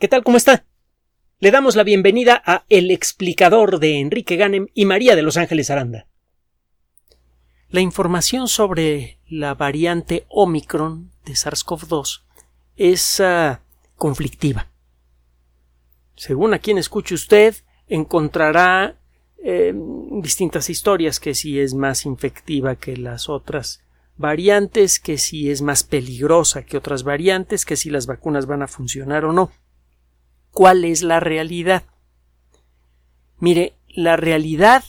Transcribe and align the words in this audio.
¿Qué 0.00 0.08
tal? 0.08 0.24
¿Cómo 0.24 0.36
está? 0.36 0.66
Le 1.38 1.52
damos 1.52 1.76
la 1.76 1.84
bienvenida 1.84 2.42
a 2.44 2.64
El 2.68 2.90
explicador 2.90 3.78
de 3.78 4.00
Enrique 4.00 4.34
Ganem 4.34 4.66
y 4.74 4.86
María 4.86 5.14
de 5.14 5.22
Los 5.22 5.36
Ángeles 5.36 5.70
Aranda. 5.70 6.08
La 7.68 7.80
información 7.80 8.48
sobre 8.48 9.20
la 9.28 9.54
variante 9.54 10.26
Omicron 10.28 11.12
de 11.24 11.34
SARS-CoV-2 11.34 12.22
es 12.76 13.20
uh, 13.20 13.58
conflictiva. 13.94 14.68
Según 16.16 16.54
a 16.54 16.58
quien 16.58 16.76
escuche 16.76 17.14
usted, 17.14 17.54
encontrará 17.86 18.98
eh, 19.38 19.72
distintas 20.22 20.70
historias 20.70 21.20
que 21.20 21.34
si 21.34 21.60
es 21.60 21.72
más 21.72 22.04
infectiva 22.04 22.74
que 22.74 22.96
las 22.96 23.28
otras 23.28 23.84
variantes, 24.16 24.98
que 24.98 25.18
si 25.18 25.50
es 25.52 25.62
más 25.62 25.84
peligrosa 25.84 26.64
que 26.64 26.76
otras 26.76 27.04
variantes, 27.04 27.64
que 27.64 27.76
si 27.76 27.90
las 27.90 28.06
vacunas 28.06 28.46
van 28.46 28.62
a 28.62 28.68
funcionar 28.68 29.24
o 29.24 29.32
no. 29.32 29.52
¿Cuál 30.54 30.84
es 30.84 31.02
la 31.02 31.18
realidad? 31.18 31.82
Mire, 33.40 33.74
la 33.88 34.16
realidad 34.16 34.84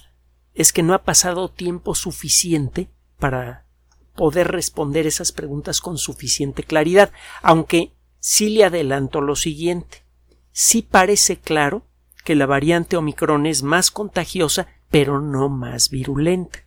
es 0.54 0.72
que 0.72 0.84
no 0.84 0.94
ha 0.94 1.04
pasado 1.04 1.50
tiempo 1.50 1.96
suficiente 1.96 2.88
para 3.18 3.66
poder 4.16 4.50
responder 4.50 5.08
esas 5.08 5.32
preguntas 5.32 5.82
con 5.82 5.98
suficiente 5.98 6.62
claridad, 6.62 7.12
aunque 7.42 7.94
sí 8.20 8.50
le 8.50 8.64
adelanto 8.64 9.22
lo 9.22 9.36
siguiente. 9.36 10.04
Sí 10.52 10.84
parece 10.84 11.38
claro 11.38 11.88
que 12.24 12.36
la 12.36 12.46
variante 12.46 12.96
Omicron 12.96 13.48
es 13.48 13.64
más 13.64 13.90
contagiosa, 13.90 14.68
pero 14.92 15.20
no 15.20 15.50
más 15.50 15.90
virulenta. 15.90 16.60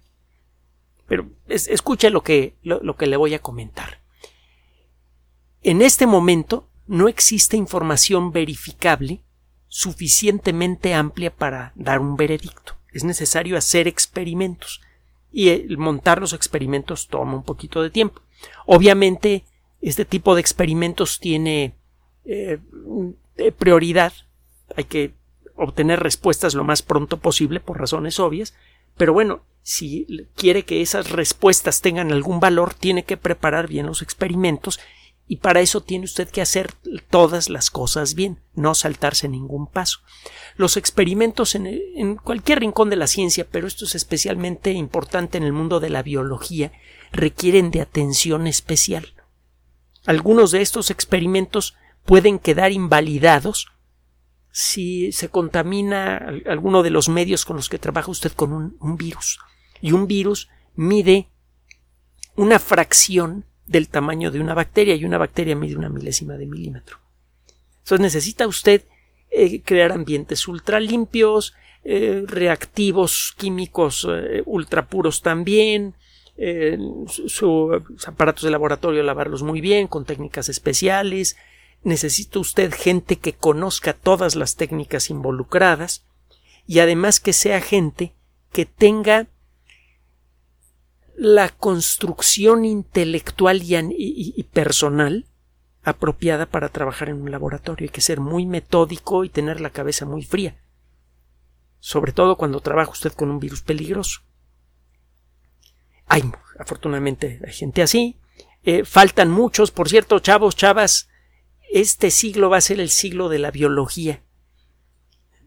Pero 1.07 1.31
escuche 1.47 2.11
lo 2.11 2.25
que, 2.25 2.57
lo 2.65 2.97
que 2.97 3.07
le 3.07 3.17
voy 3.17 3.35
a 3.35 3.43
comentar. 3.43 4.01
En 5.63 5.83
este 5.83 6.07
momento 6.09 6.68
no 6.89 7.07
existe 7.09 7.57
información 7.57 8.33
verificable 8.33 9.21
suficientemente 9.69 10.95
amplia 10.95 11.35
para 11.35 11.73
dar 11.77 12.01
un 12.01 12.17
veredicto. 12.17 12.77
Es 12.93 13.05
necesario 13.05 13.57
hacer 13.57 13.87
experimentos 13.87 14.81
y 15.31 15.51
el 15.51 15.77
montar 15.77 16.21
los 16.21 16.33
experimentos 16.33 17.09
toma 17.09 17.35
un 17.35 17.43
poquito 17.45 17.83
de 17.83 17.91
tiempo. 17.91 18.23
Obviamente, 18.67 19.45
este 19.83 20.05
tipo 20.05 20.35
de 20.35 20.41
experimentos 20.41 21.21
tiene 21.21 21.75
eh, 22.25 22.59
prioridad. 23.59 24.13
Hay 24.75 24.85
que 24.85 25.13
obtener 25.55 26.01
respuestas 26.01 26.55
lo 26.55 26.65
más 26.65 26.83
pronto 26.83 27.19
posible 27.19 27.61
por 27.61 27.79
razones 27.79 28.19
obvias, 28.19 28.55
pero 28.97 29.13
bueno, 29.13 29.43
si 29.63 30.07
quiere 30.35 30.65
que 30.65 30.81
esas 30.81 31.11
respuestas 31.11 31.83
tengan 31.83 32.11
algún 32.11 32.41
valor, 32.41 32.73
tiene 32.73 33.05
que 33.05 33.19
preparar 33.19 33.69
bien 33.69 33.87
los 33.87 34.01
experimentos 34.01 34.81
y 35.29 35.37
para 35.37 35.61
eso 35.61 35.83
tiene 35.83 36.07
usted 36.07 36.29
que 36.31 36.41
hacer 36.41 36.73
todas 37.11 37.51
las 37.51 37.71
cosas 37.71 38.15
bien, 38.15 38.41
no 38.55 38.75
saltarse 38.75 39.29
ningún 39.29 39.67
paso. 39.67 40.01
Los 40.57 40.79
experimentos 40.79 41.55
en, 41.55 42.17
cualquier 42.17 42.61
rincón 42.61 42.89
de 42.89 42.97
la 42.97 43.07
ciencia, 43.07 43.47
pero 43.49 43.67
esto 43.67 43.85
es 43.85 43.95
especialmente 43.95 44.73
importante 44.73 45.37
en 45.37 45.45
el 45.45 45.53
mundo 45.53 45.81
de 45.81 45.91
la 45.91 46.03
biología, 46.03 46.73
requieren 47.13 47.71
de 47.71 47.83
atención 47.83 48.47
especial. 48.47 49.15
Algunos 50.07 50.51
de 50.51 50.63
estos 50.63 50.91
experimentos 50.91 51.77
pueden 52.07 52.39
quedar 52.39 52.73
invalidados 52.73 53.69
si 54.51 55.13
se 55.13 55.29
contamina 55.29 56.17
alguno 56.47 56.83
de 56.83 56.89
los 56.89 57.11
medios 57.11 57.45
con 57.45 57.57
los 57.57 57.69
que 57.69 57.79
trabaja 57.79 58.11
usted 58.11 58.33
con 58.33 58.53
un, 58.81 58.97
virus. 58.97 59.39
Y 59.83 59.93
un 59.93 60.07
virus 60.07 60.49
mide 60.75 61.29
una 62.35 62.59
fracción 62.59 63.45
del 63.69 63.89
tamaño 63.89 64.31
de 64.31 64.41
una 64.41 64.55
bacteria 64.55 64.95
y 64.95 65.05
una 65.05 65.19
bacteria 65.19 65.57
mide 65.57 65.77
una 65.77 65.89
milésima 65.89 66.35
de 66.35 66.47
milímetro. 66.47 66.99
Entonces 67.79 68.01
necesita 68.01 68.47
usted 68.47 68.83
eh, 69.31 69.63
crear 69.63 69.93
ambientes 69.93 70.49
ultra 70.49 70.81
limpios, 70.81 71.55
eh, 71.85 72.25
reactivos 72.27 73.35
químicos 73.37 74.07
eh, 74.11 74.43
ultra 74.47 74.87
puros 74.87 75.23
también, 75.23 75.95
sus 77.09 78.07
aparatos 78.07 78.45
de 78.45 78.51
laboratorio 78.51 79.03
lavarlos 79.03 79.43
muy 79.43 79.61
bien 79.61 79.89
con 79.89 80.05
técnicas 80.05 80.49
especiales, 80.49 81.37
necesita 81.83 82.39
usted 82.39 82.73
gente 82.73 83.17
que 83.17 83.33
conozca 83.33 83.93
todas 83.93 84.37
las 84.37 84.55
técnicas 84.55 85.11
involucradas 85.11 86.05
y 86.65 86.79
además 86.79 87.19
que 87.19 87.33
sea 87.33 87.61
gente 87.61 88.13
que 88.53 88.67
tenga 88.67 89.27
la 91.19 91.49
construcción 91.49 92.65
intelectual 92.65 93.61
y, 93.63 94.43
personal 94.53 95.27
apropiada 95.83 96.47
para 96.47 96.69
trabajar 96.69 97.09
en 97.09 97.21
un 97.21 97.31
laboratorio. 97.33 97.87
Hay 97.87 97.93
que 97.93 98.01
ser 98.01 98.21
muy 98.21 98.47
metódico 98.47 99.25
y 99.25 99.29
tener 99.29 99.61
la 99.61 99.71
cabeza 99.71 100.07
muy 100.07 100.23
fría. 100.23 100.63
Sobre 101.81 102.13
todo 102.13 102.37
cuando 102.37 102.61
trabaja 102.61 102.93
usted 102.93 103.13
con 103.13 103.31
un 103.31 103.41
virus 103.41 103.63
peligroso. 103.63 104.21
Hay, 106.07 106.23
afortunadamente, 106.59 107.41
gente 107.49 107.83
así. 107.83 108.17
Eh, 108.63 108.85
faltan 108.85 109.31
muchos, 109.31 109.73
por 109.73 109.89
cierto, 109.89 110.21
chavos, 110.21 110.55
chavas, 110.55 111.09
este 111.69 112.13
siglo 112.13 112.49
va 112.49 112.59
a 112.59 112.63
ser 112.63 112.79
el 112.79 112.91
siglo 112.91 113.29
de 113.29 113.41
la 113.41 113.51
biología. 113.51 114.23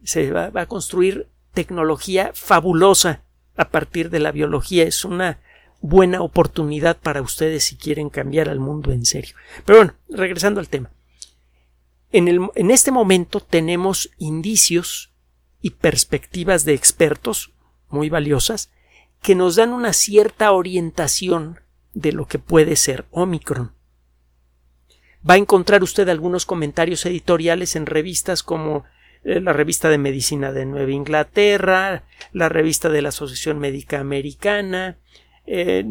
Se 0.03 0.31
va, 0.31 0.51
a 0.53 0.65
construir 0.65 1.29
tecnología 1.53 2.31
fabulosa 2.33 3.23
a 3.55 3.69
partir 3.69 4.09
de 4.09 4.19
la 4.19 4.33
biología. 4.33 4.83
Es 4.83 5.05
una 5.05 5.39
buena 5.81 6.21
oportunidad 6.21 6.97
para 6.97 7.21
ustedes 7.21 7.63
si 7.65 7.75
quieren 7.75 8.09
cambiar 8.09 8.49
al 8.49 8.59
mundo 8.59 8.91
en 8.91 9.05
serio. 9.05 9.35
Pero 9.65 9.79
bueno, 9.79 9.93
regresando 10.09 10.59
al 10.59 10.69
tema. 10.69 10.91
En, 12.11 12.27
el, 12.27 12.41
en 12.55 12.71
este 12.71 12.91
momento 12.91 13.39
tenemos 13.39 14.11
indicios 14.17 15.11
y 15.61 15.71
perspectivas 15.71 16.65
de 16.65 16.73
expertos 16.73 17.51
muy 17.89 18.09
valiosas 18.09 18.71
que 19.21 19.35
nos 19.35 19.55
dan 19.55 19.71
una 19.71 19.93
cierta 19.93 20.51
orientación 20.51 21.59
de 21.93 22.11
lo 22.11 22.27
que 22.27 22.39
puede 22.39 22.75
ser 22.75 23.05
Omicron 23.11 23.73
va 25.27 25.35
a 25.35 25.37
encontrar 25.37 25.83
usted 25.83 26.09
algunos 26.09 26.45
comentarios 26.45 27.05
editoriales 27.05 27.75
en 27.75 27.85
revistas 27.85 28.43
como 28.43 28.85
eh, 29.23 29.39
la 29.39 29.53
revista 29.53 29.89
de 29.89 29.97
medicina 29.97 30.51
de 30.51 30.65
Nueva 30.65 30.91
Inglaterra, 30.91 32.03
la 32.33 32.49
revista 32.49 32.89
de 32.89 33.01
la 33.01 33.09
Asociación 33.09 33.59
Médica 33.59 33.99
Americana, 33.99 34.97
eh, 35.45 35.83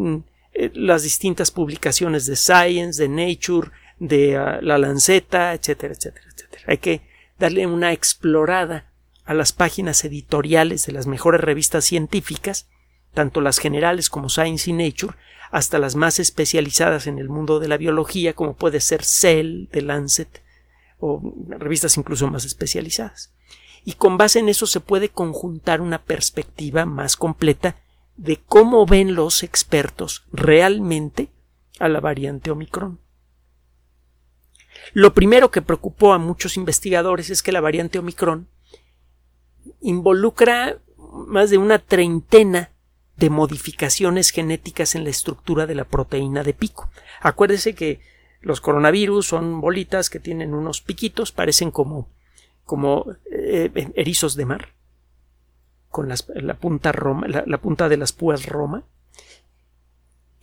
las 0.75 1.03
distintas 1.03 1.51
publicaciones 1.51 2.27
de 2.27 2.37
Science, 2.37 3.03
de 3.03 3.09
Nature, 3.09 3.71
de 3.99 4.37
ah, 4.37 4.59
la 4.63 4.79
Lanceta, 4.79 5.55
etcétera, 5.55 5.95
etcétera, 5.95 6.27
etcétera. 6.35 6.65
Hay 6.67 6.79
que 6.79 7.03
darle 7.39 7.67
una 7.67 7.93
explorada 7.93 8.91
a 9.25 9.35
las 9.35 9.53
páginas 9.53 10.05
editoriales 10.05 10.87
de 10.87 10.93
las 10.93 11.07
mejores 11.07 11.41
revistas 11.41 11.85
científicas, 11.85 12.69
tanto 13.15 13.41
las 13.41 13.59
generales 13.59 14.11
como 14.11 14.29
Science 14.29 14.71
y 14.71 14.73
Nature, 14.73 15.15
hasta 15.51 15.79
las 15.79 15.97
más 15.97 16.19
especializadas 16.19 17.07
en 17.07 17.19
el 17.19 17.29
mundo 17.29 17.59
de 17.59 17.69
la 17.69 17.77
biología, 17.77 18.35
como 18.35 18.55
puede 18.55 18.81
ser 18.81 19.05
Cell, 19.05 19.67
The 19.71 19.83
Lancet, 19.83 20.43
o 20.99 21.23
revistas 21.49 21.97
incluso 21.97 22.29
más 22.29 22.45
especializadas. 22.45 23.33
Y 23.85 23.95
con 23.95 24.17
base 24.19 24.39
en 24.39 24.49
eso 24.49 24.67
se 24.67 24.81
puede 24.81 25.09
conjuntar 25.09 25.81
una 25.81 26.03
perspectiva 26.03 26.85
más 26.85 27.17
completa 27.17 27.77
de 28.21 28.37
cómo 28.37 28.85
ven 28.85 29.15
los 29.15 29.43
expertos 29.43 30.25
realmente 30.31 31.31
a 31.79 31.89
la 31.89 32.01
variante 32.01 32.51
Omicron. 32.51 33.01
Lo 34.93 35.15
primero 35.15 35.51
que 35.51 35.63
preocupó 35.63 36.13
a 36.13 36.19
muchos 36.19 36.59
investigadores 36.59 37.31
es 37.31 37.43
que 37.43 37.51
la 37.51 37.63
variante 37.63 37.99
Omicron 37.99 38.47
involucra 39.81 40.83
más 40.99 41.49
de 41.49 41.57
una 41.57 41.79
treintena 41.79 42.73
de 43.17 43.31
modificaciones 43.31 44.31
genéticas 44.31 44.95
en 44.95 45.05
la 45.05 45.11
estructura 45.11 45.67
de 45.67 45.77
la 45.77 45.85
proteína 45.85 46.43
de 46.43 46.53
pico. 46.53 46.91
Acuérdese 47.23 47.75
que 47.75 48.01
los 48.43 48.61
coronavirus 48.61 49.29
son 49.29 49.63
bolitas 49.63 50.11
que 50.11 50.21
tienen 50.21 50.53
unos 50.53 50.83
piquitos, 50.83 51.33
parecen 51.33 51.71
como, 51.71 52.11
como 52.65 53.07
eh, 53.33 53.71
erizos 53.95 54.37
de 54.37 54.45
mar, 54.45 54.75
con 55.91 56.09
la, 56.09 56.55
punta 56.55 56.93
roma, 56.93 57.27
la 57.29 57.59
punta 57.59 57.89
de 57.89 57.97
las 57.97 58.13
púas 58.13 58.47
roma. 58.47 58.85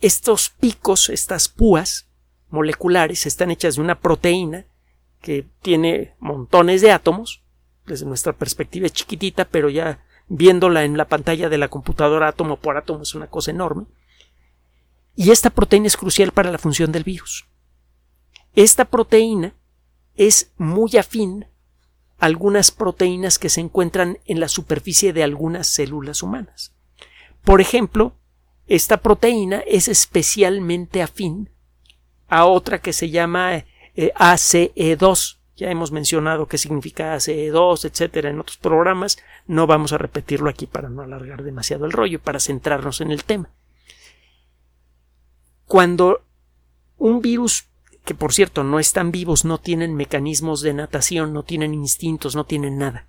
Estos 0.00 0.50
picos, 0.50 1.08
estas 1.08 1.48
púas 1.48 2.06
moleculares, 2.50 3.26
están 3.26 3.50
hechas 3.50 3.76
de 3.76 3.80
una 3.80 3.98
proteína 3.98 4.66
que 5.20 5.46
tiene 5.62 6.14
montones 6.20 6.82
de 6.82 6.92
átomos, 6.92 7.42
desde 7.86 8.06
nuestra 8.06 8.34
perspectiva 8.34 8.86
es 8.86 8.92
chiquitita, 8.92 9.46
pero 9.46 9.70
ya 9.70 10.04
viéndola 10.28 10.84
en 10.84 10.96
la 10.96 11.06
pantalla 11.06 11.48
de 11.48 11.58
la 11.58 11.68
computadora 11.68 12.28
átomo 12.28 12.58
por 12.58 12.76
átomo 12.76 13.02
es 13.02 13.14
una 13.14 13.28
cosa 13.28 13.50
enorme. 13.50 13.86
Y 15.16 15.30
esta 15.30 15.50
proteína 15.50 15.88
es 15.88 15.96
crucial 15.96 16.30
para 16.30 16.52
la 16.52 16.58
función 16.58 16.92
del 16.92 17.02
virus. 17.02 17.46
Esta 18.54 18.84
proteína 18.84 19.54
es 20.14 20.52
muy 20.58 20.96
afín 20.96 21.46
algunas 22.18 22.70
proteínas 22.70 23.38
que 23.38 23.48
se 23.48 23.60
encuentran 23.60 24.18
en 24.26 24.40
la 24.40 24.48
superficie 24.48 25.12
de 25.12 25.22
algunas 25.22 25.68
células 25.68 26.22
humanas. 26.22 26.74
Por 27.44 27.60
ejemplo, 27.60 28.14
esta 28.66 28.98
proteína 28.98 29.62
es 29.66 29.88
especialmente 29.88 31.02
afín 31.02 31.50
a 32.28 32.44
otra 32.44 32.80
que 32.80 32.92
se 32.92 33.08
llama 33.10 33.54
eh, 33.54 34.12
ACE2 34.14 35.38
Ya 35.56 35.70
hemos 35.70 35.90
mencionado 35.90 36.46
qué 36.46 36.58
significa 36.58 37.16
ACE2, 37.16 37.84
etcétera, 37.84 38.30
en 38.30 38.38
otros 38.38 38.58
programas. 38.58 39.18
No 39.46 39.66
vamos 39.66 39.92
a 39.92 39.98
repetirlo 39.98 40.50
aquí 40.50 40.66
para 40.66 40.88
no 40.88 41.02
alargar 41.02 41.42
demasiado 41.42 41.86
el 41.86 41.92
rollo, 41.92 42.20
para 42.20 42.38
centrarnos 42.38 43.00
en 43.00 43.10
el 43.10 43.24
tema. 43.24 43.50
Cuando 45.64 46.22
un 46.96 47.22
virus, 47.22 47.67
que 48.08 48.14
por 48.14 48.32
cierto 48.32 48.64
no 48.64 48.78
están 48.78 49.12
vivos, 49.12 49.44
no 49.44 49.58
tienen 49.58 49.94
mecanismos 49.94 50.62
de 50.62 50.72
natación, 50.72 51.34
no 51.34 51.42
tienen 51.42 51.74
instintos, 51.74 52.34
no 52.34 52.46
tienen 52.46 52.78
nada. 52.78 53.06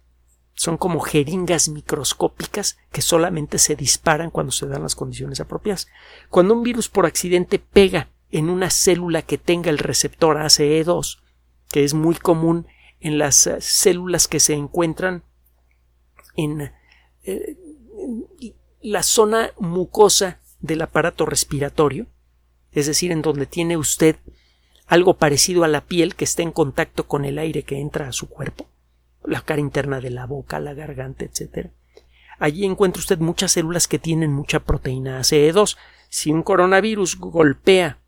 Son 0.56 0.76
como 0.76 1.00
jeringas 1.00 1.70
microscópicas 1.70 2.78
que 2.92 3.02
solamente 3.02 3.60
se 3.60 3.78
disparan 3.78 4.30
cuando 4.30 4.52
se 4.52 4.68
dan 4.68 4.84
las 4.84 4.96
condiciones 4.96 5.40
apropiadas. 5.40 5.88
Cuando 6.28 6.54
un 6.54 6.64
virus 6.64 6.90
por 6.90 7.06
accidente 7.06 7.60
pega 7.60 8.10
en 8.30 8.50
una 8.50 8.70
célula 8.70 9.22
que 9.22 9.38
tenga 9.38 9.70
el 9.70 9.78
receptor 9.78 10.36
ACE2, 10.36 11.20
que 11.70 11.86
es 11.86 11.94
muy 11.94 12.16
común 12.16 12.68
en 13.00 13.20
las 13.20 13.48
eh, 13.48 13.62
células 13.62 14.28
que 14.28 14.42
se 14.42 14.54
encuentran 14.54 15.24
en 16.36 16.74
eh, 17.24 17.56
la 18.82 19.04
zona 19.04 19.52
mucosa 19.60 20.42
del 20.60 20.82
aparato 20.82 21.26
respiratorio, 21.26 22.08
es 22.74 22.88
decir, 22.88 23.14
en 23.14 23.22
donde 23.22 23.46
tiene 23.46 23.78
usted 23.78 24.18
algo 24.90 25.16
parecido 25.16 25.64
a 25.64 25.70
la 25.70 25.86
piel 25.86 26.16
que 26.16 26.26
está 26.26 26.44
en 26.44 26.52
contacto 26.52 27.08
con 27.08 27.24
el 27.24 27.40
aire 27.40 27.64
que 27.64 27.80
entra 27.80 28.10
a 28.10 28.12
su 28.12 28.28
cuerpo, 28.28 28.68
la 29.24 29.42
cara 29.42 29.62
interna 29.62 30.02
de 30.02 30.10
la 30.10 30.26
boca, 30.26 30.60
la 30.60 30.74
garganta, 30.74 31.24
etc. 31.24 31.70
Allí 32.40 32.66
encuentra 32.66 33.00
usted 33.00 33.20
muchas 33.20 33.54
células 33.54 33.88
que 33.88 34.00
tienen 34.00 34.34
mucha 34.34 34.60
proteína 34.60 35.20
ACE2. 35.20 35.78
Si 36.10 36.32
un 36.32 36.44
coronavirus 36.44 37.18
golpea 37.18 38.00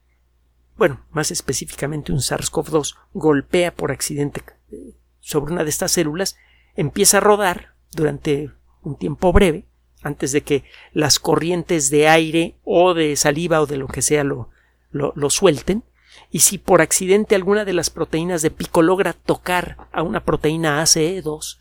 bueno, 0.82 1.06
más 1.12 1.30
específicamente 1.30 2.12
un 2.12 2.18
SARS-CoV-2, 2.18 2.96
golpea 3.14 3.72
por 3.72 3.92
accidente 3.92 4.42
eh, 4.72 4.96
sobre 5.20 5.54
una 5.54 5.64
de 5.64 5.70
estas 5.70 5.92
células, 5.92 6.38
empieza 6.76 7.18
a 7.18 7.22
rodar 7.22 7.76
durante 7.92 8.50
un 8.82 8.98
tiempo 8.98 9.32
breve, 9.32 9.68
antes 10.02 10.32
de 10.32 10.42
que 10.42 10.64
las 10.92 11.20
corrientes 11.20 11.92
de 11.92 12.08
aire 12.08 12.56
o 12.64 12.96
de 12.96 13.16
saliva 13.16 13.62
o 13.62 13.68
de 13.68 13.78
lo 13.78 13.88
que 13.88 14.02
sea 14.02 14.24
lo, 14.24 14.50
lo, 14.90 15.30
suelten, 15.30 15.84
y 16.32 16.40
si 16.40 16.58
por 16.58 16.82
accidente 16.82 17.36
alguna 17.36 17.66
de 17.66 17.74
las 17.74 17.90
proteínas 17.90 18.42
de 18.42 18.52
pico 18.52 18.82
logra 18.82 19.12
tocar 19.12 19.78
a 19.92 20.02
una 20.02 20.24
proteína 20.24 20.82
ACE2, 20.82 21.60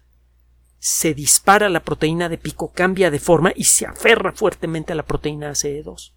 se 0.79 1.13
dispara 1.13 1.69
la 1.69 1.81
proteína 1.81 2.29
de 2.29 2.39
pico, 2.39 2.73
cambia 2.73 3.11
de 3.11 3.19
forma 3.19 3.53
y 3.55 3.65
se 3.65 3.85
aferra 3.85 4.33
fuertemente 4.33 4.93
a 4.93 4.97
la 4.97 5.05
proteína 5.05 5.51
ACE2. 5.51 6.13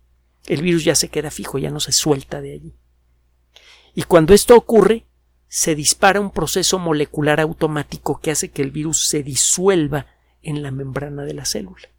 El 0.45 0.61
virus 0.61 0.85
ya 0.85 0.93
se 0.93 1.09
queda 1.09 1.31
fijo, 1.31 1.57
ya 1.57 1.71
no 1.71 1.79
se 1.79 1.91
suelta 1.91 2.41
de 2.41 2.53
allí. 2.53 2.75
Y 3.95 4.03
cuando 4.03 4.35
esto 4.35 4.55
ocurre, 4.55 5.07
se 5.47 5.73
dispara 5.73 6.19
un 6.19 6.31
proceso 6.31 6.77
molecular 6.77 7.39
automático 7.39 8.19
que 8.19 8.31
hace 8.31 8.51
que 8.51 8.61
el 8.61 8.69
virus 8.69 9.07
se 9.07 9.23
disuelva 9.23 10.07
en 10.43 10.61
la 10.61 10.69
membrana 10.69 11.23
de 11.23 11.33
la 11.33 11.45
célula. 11.45 11.89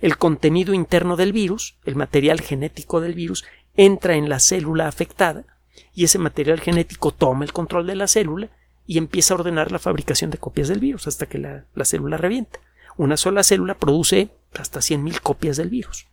El 0.00 0.18
contenido 0.18 0.74
interno 0.74 1.16
del 1.16 1.32
virus, 1.32 1.78
el 1.84 1.96
material 1.96 2.42
genético 2.42 3.00
del 3.00 3.14
virus, 3.14 3.44
entra 3.74 4.16
en 4.16 4.28
la 4.28 4.38
célula 4.38 4.86
afectada 4.86 5.53
y 5.94 6.04
ese 6.04 6.18
material 6.18 6.60
genético 6.60 7.12
toma 7.12 7.44
el 7.44 7.52
control 7.52 7.86
de 7.86 7.94
la 7.94 8.08
célula 8.08 8.50
y 8.86 8.98
empieza 8.98 9.34
a 9.34 9.38
ordenar 9.38 9.72
la 9.72 9.78
fabricación 9.78 10.30
de 10.30 10.38
copias 10.38 10.68
del 10.68 10.80
virus 10.80 11.06
hasta 11.06 11.26
que 11.26 11.38
la, 11.38 11.66
célula 11.84 12.16
revienta. 12.16 12.60
Una 12.96 13.16
sola 13.16 13.42
célula 13.42 13.78
produce 13.78 14.30
hasta 14.58 14.80
100.000 14.80 15.20
copias 15.20 15.56
del 15.56 15.70
virus, 15.70 16.06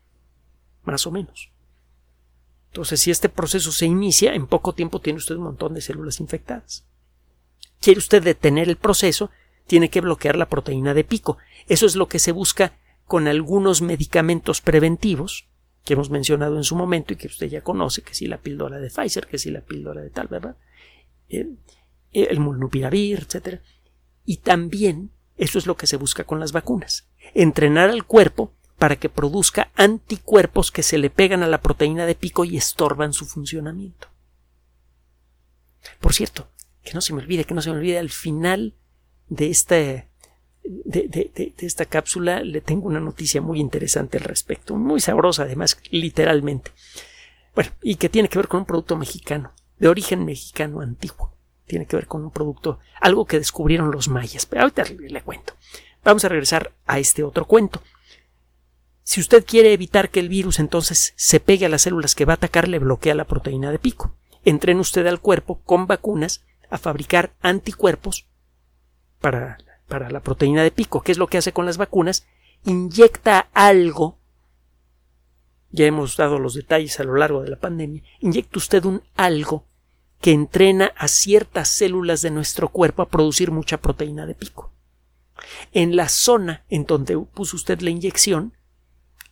más 0.84 1.06
o 1.06 1.12
menos. 1.12 1.52
Entonces, 2.68 3.02
si 3.02 3.12
este 3.12 3.30
proceso 3.30 3.72
se 3.72 3.86
inicia, 3.86 4.34
en 4.34 4.48
poco 4.48 4.74
tiempo 4.74 5.02
tiene 5.02 5.18
usted 5.18 5.36
un 5.36 5.44
montón 5.44 5.74
de 5.74 5.82
células 5.82 6.20
infectadas. 6.20 6.86
Quiere 7.82 8.00
usted 8.00 8.24
detener 8.24 8.70
el 8.70 8.78
proceso, 8.78 9.30
tiene 9.68 9.90
que 9.90 10.02
bloquear 10.02 10.38
la 10.38 10.50
proteína 10.50 10.94
de 10.94 11.04
pico. 11.04 11.38
Eso 11.68 11.86
es 11.86 11.96
lo 11.96 12.08
que 12.08 12.20
se 12.20 12.32
busca 12.32 12.74
con 13.06 13.28
algunos 13.28 13.82
medicamentos 13.82 14.62
preventivos 14.62 15.51
que 15.84 15.94
hemos 15.94 16.10
mencionado 16.10 16.58
en 16.58 16.64
su 16.64 16.76
momento 16.76 17.14
y 17.14 17.16
que 17.16 17.28
usted 17.28 17.48
ya 17.48 17.62
conoce, 17.62 18.02
que 18.02 18.14
si 18.14 18.28
la 18.28 18.38
píldora 18.38 18.80
de 18.80 18.90
Pfizer, 18.90 19.28
que 19.28 19.38
si 19.38 19.50
la 19.52 19.62
píldora 19.62 20.02
de 20.02 20.10
tal, 20.10 20.28
¿verdad? 20.28 20.56
El, 21.28 21.58
el 22.12 22.40
mulnupiravir, 22.40 23.28
etc. 23.28 23.62
Y 24.26 24.38
también 24.38 25.12
eso 25.38 25.58
es 25.58 25.66
lo 25.66 25.76
que 25.76 25.88
se 25.88 25.98
busca 25.98 26.24
con 26.24 26.40
las 26.40 26.52
vacunas. 26.52 27.08
Entrenar 27.34 27.90
al 27.90 28.06
cuerpo 28.06 28.54
para 28.78 28.96
que 28.96 29.10
produzca 29.10 29.72
anticuerpos 29.76 30.72
que 30.72 30.84
se 30.84 30.98
le 30.98 31.10
pegan 31.10 31.44
a 31.44 31.48
la 31.48 31.62
proteína 31.62 32.06
de 32.06 32.16
pico 32.16 32.46
y 32.46 32.58
estorban 32.58 33.14
su 33.14 33.26
funcionamiento. 33.26 34.08
Por 36.00 36.14
cierto, 36.14 36.50
que 36.84 36.94
no 36.94 37.02
se 37.02 37.14
me 37.14 37.22
olvide, 37.22 37.46
que 37.46 37.54
no 37.54 37.62
se 37.62 37.70
me 37.70 37.78
olvide, 37.78 38.00
al 38.00 38.10
final 38.10 38.76
de 39.30 39.50
esta, 39.50 40.08
de, 40.64 41.54
esta 41.60 41.86
cápsula 41.86 42.42
le 42.42 42.62
tengo 42.62 42.88
una 42.88 43.00
noticia 43.00 43.42
muy 43.42 43.60
interesante 43.60 44.18
al 44.18 44.24
respecto, 44.24 44.76
muy 44.76 45.00
sabrosa 45.00 45.44
además, 45.44 45.78
literalmente. 45.90 46.72
Bueno, 47.56 47.72
y 47.82 47.96
que 47.96 48.10
tiene 48.10 48.30
que 48.30 48.40
ver 48.40 48.48
con 48.48 48.62
un 48.62 48.66
producto 48.66 48.96
mexicano, 48.96 49.54
de 49.80 49.88
origen 49.88 50.26
mexicano 50.26 50.82
antiguo. 50.82 51.36
Tiene 51.66 51.86
que 51.86 51.96
ver 51.96 52.08
con 52.08 52.24
un 52.24 52.32
producto, 52.32 52.80
algo 53.00 53.26
que 53.26 53.40
descubrieron 53.40 53.92
los 53.92 54.08
mayas. 54.10 54.46
Pero 54.46 54.64
ahorita 54.64 54.84
le 55.00 55.22
cuento. 55.22 55.54
Vamos 56.04 56.26
a 56.26 56.30
regresar 56.30 56.74
a 56.86 57.00
este 57.00 57.24
otro 57.24 57.46
cuento. 57.46 57.82
Si 59.04 59.20
usted 59.20 59.46
quiere 59.46 59.74
evitar 59.74 60.10
que 60.10 60.20
el 60.20 60.30
virus 60.30 60.60
entonces 60.60 61.14
se 61.16 61.40
pegue 61.40 61.66
a 61.66 61.70
las 61.70 61.84
células 61.84 62.16
que 62.16 62.26
va 62.26 62.34
a 62.34 62.36
atacar, 62.36 62.68
le 62.68 62.80
bloquea 62.80 63.16
la 63.16 63.26
proteína 63.26 63.72
de 63.72 63.80
pico. 63.80 64.16
Entrena 64.44 64.82
usted 64.82 65.06
al 65.08 65.20
cuerpo 65.20 65.62
con 65.64 65.88
vacunas 65.88 66.44
a 66.70 66.78
fabricar 66.78 67.34
anticuerpos 67.42 68.28
para, 69.20 69.58
para 69.92 70.10
la 70.10 70.22
proteína 70.22 70.64
de 70.64 70.72
pico. 70.72 71.02
¿Qué 71.02 71.12
es 71.12 71.18
lo 71.18 71.28
que 71.28 71.38
hace 71.38 71.52
con 71.52 71.66
las 71.66 71.78
vacunas? 71.78 72.26
Inyecta 72.64 73.50
algo 73.54 74.22
ya 75.72 75.86
hemos 75.86 76.18
dado 76.18 76.40
los 76.40 76.54
detalles 76.54 77.00
a 77.00 77.04
lo 77.04 77.16
largo 77.16 77.42
de 77.42 77.50
la 77.50 77.60
pandemia, 77.60 78.04
inyecta 78.20 78.60
usted 78.60 78.84
un 78.86 79.04
algo 79.16 79.66
que 80.20 80.32
entrena 80.32 80.94
a 80.98 81.08
ciertas 81.08 81.70
células 81.70 82.22
de 82.22 82.30
nuestro 82.30 82.70
cuerpo 82.70 83.02
a 83.02 83.10
producir 83.10 83.52
mucha 83.52 83.78
proteína 83.78 84.26
de 84.26 84.36
pico. 84.36 84.72
En 85.72 85.96
la 85.96 86.10
zona 86.10 86.66
en 86.70 86.86
donde 86.86 87.18
puso 87.18 87.56
usted 87.56 87.80
la 87.82 87.90
inyección, 87.90 88.54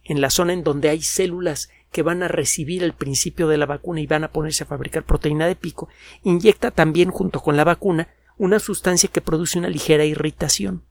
en 0.04 0.22
la 0.22 0.30
zona 0.30 0.54
en 0.54 0.64
donde 0.64 0.90
hay 0.90 1.02
células 1.02 1.70
que 1.92 2.04
van 2.04 2.24
a 2.24 2.28
recibir 2.28 2.84
el 2.84 2.94
principio 2.94 3.48
de 3.48 3.58
la 3.58 3.66
vacuna 3.66 4.00
y 4.00 4.08
van 4.08 4.24
a 4.24 4.32
ponerse 4.32 4.64
a 4.64 4.68
fabricar 4.68 5.04
proteína 5.04 5.46
de 5.46 5.56
pico, 5.56 5.90
inyecta 6.24 6.72
también 6.72 7.12
junto 7.12 7.42
con 7.42 7.58
la 7.58 7.66
vacuna 7.66 8.08
una 8.40 8.60
sustancia 8.60 9.10
que 9.12 9.20
produce 9.20 9.60
una 9.60 9.68
ligera 9.68 10.06
irritación, 10.06 10.86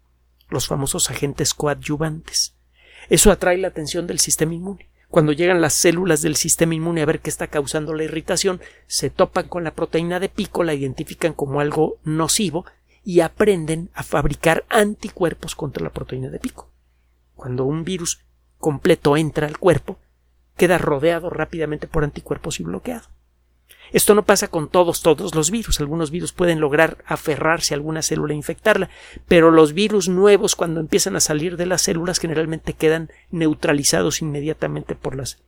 los 0.51 0.69
famosos 0.69 1.11
agentes 1.11 1.55
coadyuvantes. 1.55 2.55
Eso 3.09 3.31
atrae 3.33 3.57
la 3.57 3.69
atención 3.69 4.07
del 4.07 4.21
sistema 4.21 4.53
inmune. 4.53 4.91
Cuando 5.09 5.33
llegan 5.33 5.63
las 5.63 5.73
células 5.73 6.21
del 6.21 6.37
sistema 6.37 6.75
inmune 6.75 7.01
a 7.01 7.07
ver 7.07 7.21
qué 7.21 7.31
está 7.31 7.47
causando 7.47 7.95
la 7.95 8.05
irritación, 8.05 8.61
se 8.87 9.09
topan 9.09 9.49
con 9.49 9.65
la 9.65 9.75
proteína 9.75 10.21
de 10.21 10.29
pico, 10.29 10.63
la 10.63 10.75
identifican 10.75 11.33
como 11.33 11.61
algo 11.61 11.99
nocivo 12.05 12.67
y 13.03 13.21
aprenden 13.21 13.89
a 13.95 14.03
fabricar 14.03 14.67
anticuerpos 14.69 15.55
contra 15.55 15.83
la 15.83 15.91
proteína 15.91 16.29
de 16.29 16.41
pico. 16.41 16.71
Cuando 17.35 17.65
un 17.65 17.83
virus 17.83 18.21
completo 18.59 19.17
entra 19.17 19.47
al 19.47 19.57
cuerpo, 19.57 19.99
queda 20.59 20.77
rodeado 20.77 21.31
rápidamente 21.31 21.87
por 21.87 22.05
anticuerpos 22.05 22.61
y 22.61 22.65
bloqueado. 22.65 23.09
Esto 23.93 24.15
no 24.15 24.25
pasa 24.25 24.49
con 24.49 24.69
todos, 24.69 25.03
todos 25.03 25.35
los 25.35 25.51
virus. 25.51 25.81
Algunos 25.81 26.11
virus 26.11 26.33
pueden 26.33 26.61
lograr 26.61 26.99
aferrarse 27.07 27.75
a 27.75 27.77
alguna 27.77 28.03
célula 28.03 28.35
e 28.35 28.37
infectarla, 28.37 28.91
pero 29.27 29.51
los 29.51 29.73
virus 29.73 30.09
nuevos, 30.09 30.57
cuando 30.57 30.81
empiezan 30.81 31.17
a 31.17 31.21
salir 31.21 31.57
de 31.57 31.67
las 31.67 31.83
células, 31.83 32.19
generalmente 32.19 32.75
quedan 32.75 33.11
neutralizados 33.31 34.21
inmediatamente 34.23 34.95
por, 34.95 35.17
las, 35.17 35.39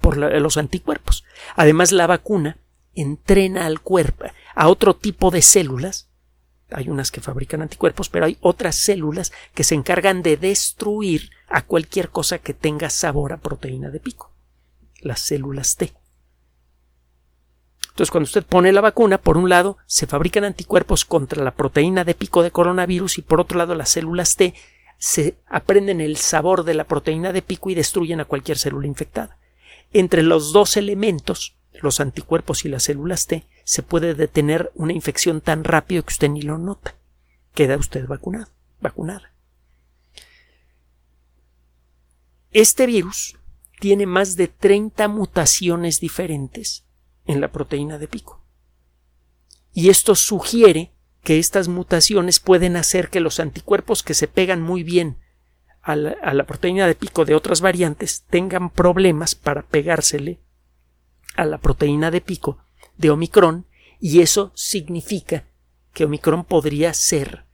por 0.00 0.16
los 0.16 0.56
anticuerpos. 0.56 1.24
Además, 1.56 1.92
la 1.92 2.06
vacuna 2.06 2.58
entrena 2.94 3.66
al 3.66 3.80
cuerpo 3.80 4.26
a 4.54 4.68
otro 4.68 4.94
tipo 4.96 5.30
de 5.30 5.42
células. 5.42 6.08
Hay 6.70 6.88
unas 6.88 7.10
que 7.10 7.20
fabrican 7.20 7.60
anticuerpos, 7.60 8.08
pero 8.08 8.24
hay 8.24 8.38
otras 8.40 8.76
células 8.76 9.32
que 9.54 9.64
se 9.64 9.74
encargan 9.74 10.22
de 10.22 10.36
destruir 10.36 11.30
a 11.48 11.62
cualquier 11.62 12.08
cosa 12.08 12.38
que 12.38 12.54
tenga 12.54 12.88
sabor 12.88 13.32
a 13.32 13.38
proteína 13.38 13.90
de 13.90 14.00
pico, 14.00 14.32
las 15.00 15.20
células 15.20 15.76
T. 15.76 15.92
Entonces, 17.92 18.10
cuando 18.10 18.24
usted 18.24 18.44
pone 18.44 18.72
la 18.72 18.80
vacuna, 18.80 19.18
por 19.18 19.36
un 19.36 19.50
lado 19.50 19.76
se 19.84 20.06
fabrican 20.06 20.44
anticuerpos 20.44 21.04
contra 21.04 21.44
la 21.44 21.54
proteína 21.54 22.04
de 22.04 22.14
pico 22.14 22.42
de 22.42 22.50
coronavirus 22.50 23.18
y 23.18 23.22
por 23.22 23.38
otro 23.38 23.58
lado 23.58 23.74
las 23.74 23.90
células 23.90 24.36
T 24.36 24.54
se 24.96 25.36
aprenden 25.46 26.00
el 26.00 26.16
sabor 26.16 26.64
de 26.64 26.72
la 26.72 26.84
proteína 26.84 27.34
de 27.34 27.42
pico 27.42 27.68
y 27.68 27.74
destruyen 27.74 28.20
a 28.20 28.24
cualquier 28.24 28.56
célula 28.56 28.86
infectada. 28.86 29.36
Entre 29.92 30.22
los 30.22 30.54
dos 30.54 30.78
elementos, 30.78 31.54
los 31.82 32.00
anticuerpos 32.00 32.64
y 32.64 32.70
las 32.70 32.84
células 32.84 33.26
T, 33.26 33.44
se 33.64 33.82
puede 33.82 34.14
detener 34.14 34.72
una 34.74 34.94
infección 34.94 35.42
tan 35.42 35.62
rápido 35.62 36.02
que 36.02 36.14
usted 36.14 36.30
ni 36.30 36.40
lo 36.40 36.56
nota. 36.56 36.94
Queda 37.52 37.76
usted 37.76 38.06
vacunado, 38.06 38.48
vacunada. 38.80 39.34
Este 42.52 42.86
virus 42.86 43.36
tiene 43.80 44.06
más 44.06 44.36
de 44.36 44.48
30 44.48 45.08
mutaciones 45.08 46.00
diferentes 46.00 46.86
en 47.26 47.40
la 47.40 47.52
proteína 47.52 47.98
de 47.98 48.08
pico. 48.08 48.42
Y 49.72 49.88
esto 49.88 50.14
sugiere 50.14 50.92
que 51.22 51.38
estas 51.38 51.68
mutaciones 51.68 52.40
pueden 52.40 52.76
hacer 52.76 53.08
que 53.08 53.20
los 53.20 53.40
anticuerpos 53.40 54.02
que 54.02 54.14
se 54.14 54.28
pegan 54.28 54.60
muy 54.60 54.82
bien 54.82 55.18
a 55.82 55.96
la, 55.96 56.46
proteína 56.46 56.86
de 56.86 56.94
pico 56.94 57.24
de 57.24 57.34
otras 57.34 57.60
variantes 57.60 58.24
tengan 58.30 58.70
problemas 58.70 59.34
para 59.34 59.62
pegársele 59.62 60.40
a 61.36 61.44
la 61.44 61.58
proteína 61.58 62.10
de 62.10 62.20
pico 62.20 62.58
de 62.98 63.10
Omicron 63.10 63.66
y 63.98 64.20
eso 64.20 64.52
significa 64.54 65.44
que 65.92 66.04
Omicron 66.04 66.44
podría 66.44 66.94
ser 66.94 67.46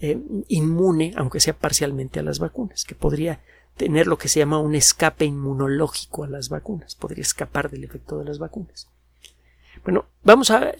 eh, 0.00 0.18
inmune, 0.48 1.14
aunque 1.16 1.40
sea 1.40 1.56
parcialmente 1.56 2.20
a 2.20 2.22
las 2.22 2.40
vacunas, 2.40 2.84
que 2.84 2.94
podría 2.94 3.40
tener 3.76 4.06
lo 4.06 4.18
que 4.18 4.28
se 4.28 4.40
llama 4.40 4.58
un 4.58 4.74
escape 4.74 5.24
inmunológico 5.24 6.24
a 6.24 6.28
las 6.28 6.48
vacunas, 6.48 6.94
podría 6.94 7.22
escapar 7.22 7.70
del 7.70 7.84
efecto 7.84 8.18
de 8.18 8.24
las 8.24 8.38
vacunas. 8.38 8.90
Bueno, 9.84 10.06
vamos 10.22 10.50
a, 10.50 10.72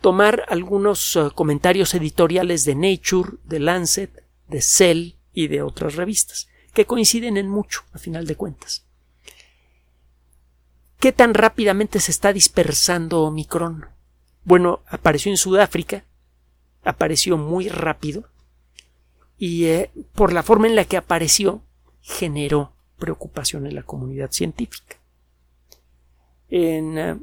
tomar 0.00 0.44
algunos 0.48 1.16
eh, 1.16 1.30
comentarios 1.34 1.94
editoriales 1.94 2.64
de 2.64 2.74
Nature, 2.74 3.38
de 3.44 3.58
Lancet, 3.58 4.24
de 4.46 4.62
Cell 4.62 5.14
y 5.32 5.48
de 5.48 5.62
otras 5.62 5.96
revistas, 5.96 6.48
que 6.72 6.86
coinciden 6.86 7.36
en 7.36 7.48
mucho, 7.48 7.82
a 7.92 7.98
final 7.98 8.26
de 8.26 8.36
cuentas. 8.36 8.84
¿Qué 11.00 11.12
tan 11.12 11.34
rápidamente 11.34 11.98
se 11.98 12.10
está 12.10 12.32
dispersando 12.32 13.22
Omicron? 13.22 13.86
Bueno, 14.44 14.80
apareció 14.86 15.32
en 15.32 15.38
Sudáfrica, 15.38 16.04
apareció 16.84 17.36
muy 17.36 17.68
rápido, 17.68 18.28
y 19.38 19.64
eh, 19.64 19.90
por 20.14 20.32
la 20.32 20.42
forma 20.42 20.66
en 20.66 20.76
la 20.76 20.84
que 20.84 20.98
apareció, 20.98 21.62
generó 22.02 22.74
preocupación 22.98 23.66
en 23.66 23.74
la 23.74 23.82
comunidad 23.82 24.30
científica. 24.30 24.96
En 26.50 26.98
eh, 26.98 27.18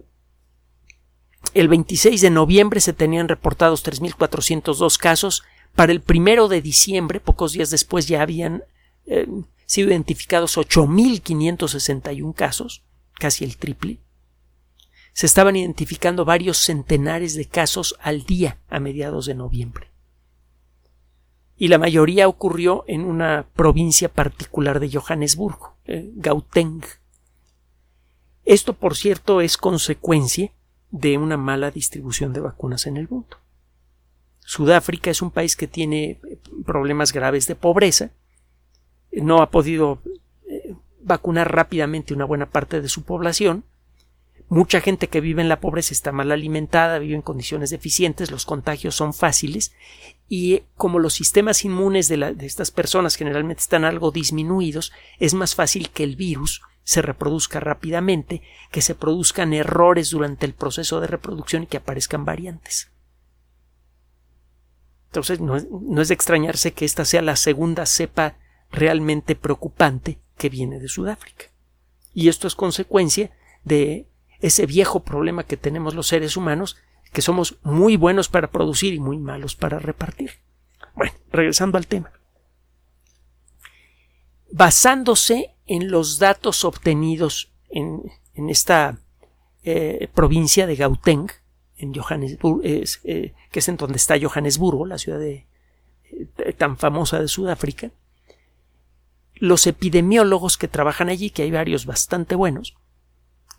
el 1.53 1.67
26 1.67 2.21
de 2.21 2.29
noviembre 2.29 2.79
se 2.79 2.93
tenían 2.93 3.27
reportados 3.27 3.85
3.402 3.85 4.97
casos. 4.97 5.43
Para 5.75 5.91
el 5.91 6.01
primero 6.01 6.47
de 6.47 6.61
diciembre, 6.61 7.19
pocos 7.19 7.53
días 7.53 7.69
después, 7.69 8.07
ya 8.07 8.21
habían 8.21 8.63
eh, 9.05 9.27
sido 9.65 9.89
identificados 9.89 10.57
8.561 10.57 12.33
casos, 12.33 12.83
casi 13.13 13.45
el 13.45 13.57
triple. 13.57 13.99
Se 15.13 15.25
estaban 15.25 15.55
identificando 15.55 16.25
varios 16.25 16.57
centenares 16.57 17.35
de 17.35 17.45
casos 17.45 17.95
al 17.99 18.23
día 18.23 18.57
a 18.69 18.79
mediados 18.79 19.25
de 19.25 19.35
noviembre 19.35 19.91
y 21.57 21.67
la 21.69 21.79
mayoría 21.79 22.27
ocurrió 22.27 22.85
en 22.87 23.03
una 23.03 23.47
provincia 23.55 24.09
particular 24.09 24.79
de 24.79 24.91
Johannesburgo, 24.91 25.75
eh, 25.85 26.11
Gauteng. 26.15 26.83
Esto, 28.45 28.73
por 28.73 28.95
cierto, 28.95 29.41
es 29.41 29.57
consecuencia 29.57 30.51
de 30.91 31.17
una 31.17 31.37
mala 31.37 31.71
distribución 31.71 32.33
de 32.33 32.39
vacunas 32.39 32.87
en 32.87 32.97
el 32.97 33.07
mundo. 33.09 33.37
Sudáfrica 34.39 35.11
es 35.11 35.21
un 35.21 35.31
país 35.31 35.55
que 35.55 35.67
tiene 35.67 36.11
eh, 36.11 36.39
problemas 36.65 37.11
graves 37.11 37.47
de 37.47 37.55
pobreza, 37.55 38.11
no 39.11 39.41
ha 39.41 39.49
podido 39.51 39.99
eh, 40.47 40.75
vacunar 41.01 41.53
rápidamente 41.53 42.13
una 42.13 42.25
buena 42.25 42.49
parte 42.49 42.81
de 42.81 42.89
su 42.89 43.03
población, 43.03 43.63
Mucha 44.49 44.79
gente 44.79 45.09
que 45.09 45.19
vive 45.19 45.41
en 45.41 45.49
la 45.49 45.59
pobreza 45.59 45.93
está 45.93 46.13
mal 46.13 46.31
alimentada, 46.31 46.99
vive 46.99 47.15
en 47.15 47.21
condiciones 47.21 47.69
deficientes, 47.69 48.31
los 48.31 48.45
contagios 48.45 48.95
son 48.95 49.13
fáciles 49.13 49.73
y 50.29 50.61
como 50.75 50.99
los 50.99 51.13
sistemas 51.13 51.65
inmunes 51.65 52.07
de, 52.07 52.35
estas 52.39 52.71
personas 52.71 53.17
generalmente 53.17 53.61
están 53.61 53.83
algo 53.83 54.11
disminuidos, 54.11 54.93
es 55.19 55.33
más 55.33 55.53
fácil 55.53 55.89
que 55.89 56.05
el 56.05 56.15
virus 56.15 56.61
se 56.87 57.01
reproduzca 57.01 57.59
rápidamente, 57.59 58.41
que 58.71 58.81
se 58.81 58.95
produzcan 58.95 59.51
errores 59.51 60.09
durante 60.11 60.45
el 60.45 60.53
proceso 60.53 61.01
de 61.01 61.07
reproducción 61.07 61.63
y 61.63 61.67
que 61.67 61.75
aparezcan 61.75 62.23
variantes. 62.23 62.89
Entonces 65.07 65.41
no, 65.41 65.57
no 65.81 66.01
es 66.01 66.07
de 66.07 66.13
extrañarse 66.13 66.71
que 66.71 66.85
esta 66.85 67.03
sea 67.03 67.21
la 67.21 67.35
segunda 67.35 67.85
cepa 67.85 68.37
realmente 68.71 69.35
preocupante 69.35 70.21
que 70.37 70.47
viene 70.47 70.79
de 70.79 70.87
Sudáfrica. 70.87 71.47
Y 72.13 72.29
esto 72.29 72.47
es 72.47 72.55
consecuencia 72.55 73.31
de 73.65 74.07
ese 74.39 74.65
viejo 74.65 75.01
problema 75.01 75.43
que 75.43 75.57
tenemos 75.57 75.93
los 75.93 76.07
seres 76.07 76.37
humanos, 76.37 76.77
que 77.11 77.21
somos 77.21 77.57
muy 77.63 77.97
buenos 77.97 78.29
para 78.29 78.49
producir 78.49 78.93
y 78.93 78.99
muy 79.01 79.17
malos 79.17 79.57
para 79.57 79.77
repartir. 79.77 80.39
Bueno, 80.95 81.11
regresando 81.33 81.77
al 81.77 81.87
tema. 81.87 82.13
Basándose 84.53 85.56
en 85.67 85.91
los 85.91 86.17
datos 86.17 86.63
obtenidos 86.65 87.51
en, 87.69 88.11
esta 88.49 88.97
eh, 89.63 90.09
provincia 90.13 90.65
de 90.65 90.75
Gauteng, 90.75 91.27
en 91.77 91.93
Johannesburg, 91.93 92.61
eh, 92.63 93.33
que 93.51 93.59
es 93.59 93.67
en 93.67 93.77
donde 93.77 93.97
está 93.97 94.15
Johannesburgo, 94.19 94.85
la 94.85 94.97
ciudad 94.97 95.21
eh, 95.21 95.45
tan 96.57 96.77
famosa 96.77 97.19
de 97.19 97.27
Sudáfrica, 97.27 97.91
los 99.35 99.67
epidemiólogos 99.67 100.57
que 100.57 100.67
trabajan 100.67 101.09
allí, 101.09 101.29
que 101.29 101.43
hay 101.43 101.51
varios 101.51 101.85
bastante 101.85 102.35
buenos, 102.35 102.75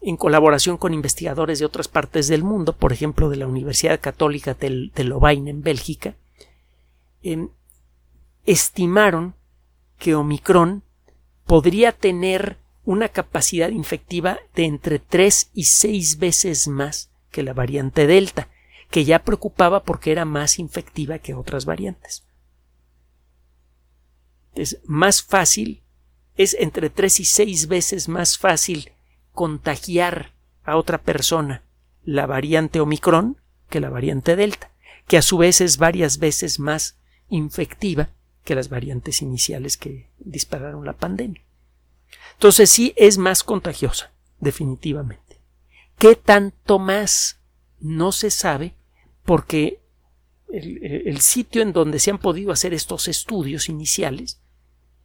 en 0.00 0.16
colaboración 0.16 0.76
con 0.76 0.94
investigadores 0.94 1.58
de 1.58 1.66
otras 1.66 1.88
partes 1.88 2.28
del 2.28 2.42
mundo, 2.42 2.72
por 2.72 2.92
ejemplo 2.92 3.28
de 3.28 3.36
la 3.36 3.46
Universidad 3.46 4.00
Católica 4.00 4.54
de, 4.54 5.04
Lovaina 5.04 5.50
en 5.50 5.62
Bélgica, 5.62 6.14
em, 7.22 7.48
estimaron 8.46 9.34
que 9.98 10.14
Omicron 10.14 10.82
podría 11.48 11.92
tener 11.92 12.58
una 12.84 13.08
capacidad 13.08 13.70
infectiva 13.70 14.38
de 14.54 14.66
entre 14.66 14.98
3 14.98 15.50
y 15.54 15.64
6 15.64 16.18
veces 16.18 16.68
más 16.68 17.10
que 17.30 17.42
la 17.42 17.54
variante 17.54 18.06
Delta, 18.06 18.48
que 18.90 19.06
ya 19.06 19.20
preocupaba 19.20 19.82
porque 19.82 20.12
era 20.12 20.26
más 20.26 20.58
infectiva 20.58 21.18
que 21.20 21.32
otras 21.32 21.64
variantes. 21.64 22.26
Es 24.54 24.78
más 24.84 25.22
fácil, 25.22 25.82
es 26.36 26.54
entre 26.60 26.90
3 26.90 27.20
y 27.20 27.24
6 27.24 27.66
veces 27.68 28.08
más 28.10 28.36
fácil 28.36 28.92
contagiar 29.32 30.34
a 30.64 30.76
otra 30.76 30.98
persona 30.98 31.64
la 32.04 32.26
variante 32.26 32.78
Omicron 32.78 33.40
que 33.70 33.80
la 33.80 33.88
variante 33.88 34.36
Delta, 34.36 34.70
que 35.06 35.16
a 35.16 35.22
su 35.22 35.38
vez 35.38 35.62
es 35.62 35.78
varias 35.78 36.18
veces 36.18 36.58
más 36.60 36.98
infectiva 37.30 38.10
que 38.48 38.54
las 38.54 38.70
variantes 38.70 39.20
iniciales 39.20 39.76
que 39.76 40.08
dispararon 40.20 40.86
la 40.86 40.94
pandemia. 40.94 41.42
Entonces 42.32 42.70
sí 42.70 42.94
es 42.96 43.18
más 43.18 43.44
contagiosa, 43.44 44.10
definitivamente. 44.40 45.42
¿Qué 45.98 46.16
tanto 46.16 46.78
más? 46.78 47.40
No 47.78 48.10
se 48.10 48.30
sabe 48.30 48.72
porque 49.26 49.82
el, 50.48 51.20
sitio 51.20 51.60
en 51.60 51.74
donde 51.74 51.98
se 51.98 52.10
han 52.10 52.16
podido 52.16 52.50
hacer 52.50 52.72
estos 52.72 53.06
estudios 53.06 53.68
iniciales, 53.68 54.40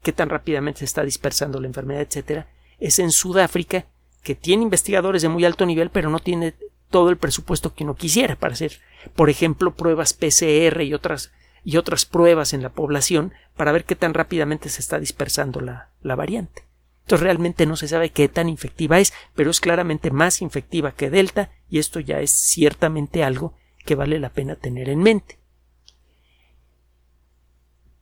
qué 0.01 0.13
tan 0.13 0.29
rápidamente 0.29 0.79
se 0.79 0.85
está 0.85 1.03
dispersando 1.03 1.59
la 1.59 1.67
enfermedad, 1.67 2.03
etcétera, 2.03 2.47
es 2.79 2.97
en 2.97 3.11
Sudáfrica 3.11 3.87
que 4.23 4.35
tiene 4.35 4.63
investigadores 4.63 5.21
de 5.21 5.27
muy 5.27 5.43
alto 5.43 5.65
nivel, 5.65 5.89
pero 5.89 6.09
no 6.09 6.19
tiene 6.19 6.53
todo 6.89 7.09
el 7.09 7.17
presupuesto 7.17 7.73
que 7.73 7.83
uno 7.83 7.95
quisiera 7.95 8.37
para 8.37 8.53
hacer, 8.53 8.79
por 9.17 9.29
ejemplo, 9.29 9.75
pruebas 9.75 10.13
PCR 10.13 10.81
y 10.83 10.93
otras, 10.93 11.33
y 11.63 11.77
otras 11.77 12.05
pruebas 12.05 12.53
en 12.53 12.61
la 12.61 12.69
población 12.69 13.33
para 13.55 13.71
ver 13.71 13.85
qué 13.85 13.95
tan 13.95 14.13
rápidamente 14.13 14.69
se 14.69 14.81
está 14.81 14.99
dispersando 14.99 15.61
la, 15.61 15.89
la 16.01 16.15
variante. 16.15 16.65
Entonces 17.01 17.23
realmente 17.23 17.65
no 17.65 17.75
se 17.75 17.87
sabe 17.87 18.11
qué 18.11 18.29
tan 18.29 18.47
infectiva 18.49 18.99
es, 18.99 19.13
pero 19.35 19.51
es 19.51 19.59
claramente 19.59 20.11
más 20.11 20.41
infectiva 20.41 20.93
que 20.93 21.09
Delta 21.09 21.51
y 21.69 21.79
esto 21.79 21.99
ya 21.99 22.19
es 22.19 22.31
ciertamente 22.31 23.23
algo 23.23 23.53
que 23.85 23.95
vale 23.95 24.19
la 24.19 24.29
pena 24.29 24.55
tener 24.55 24.89
en 24.89 24.99
mente. 24.99 25.39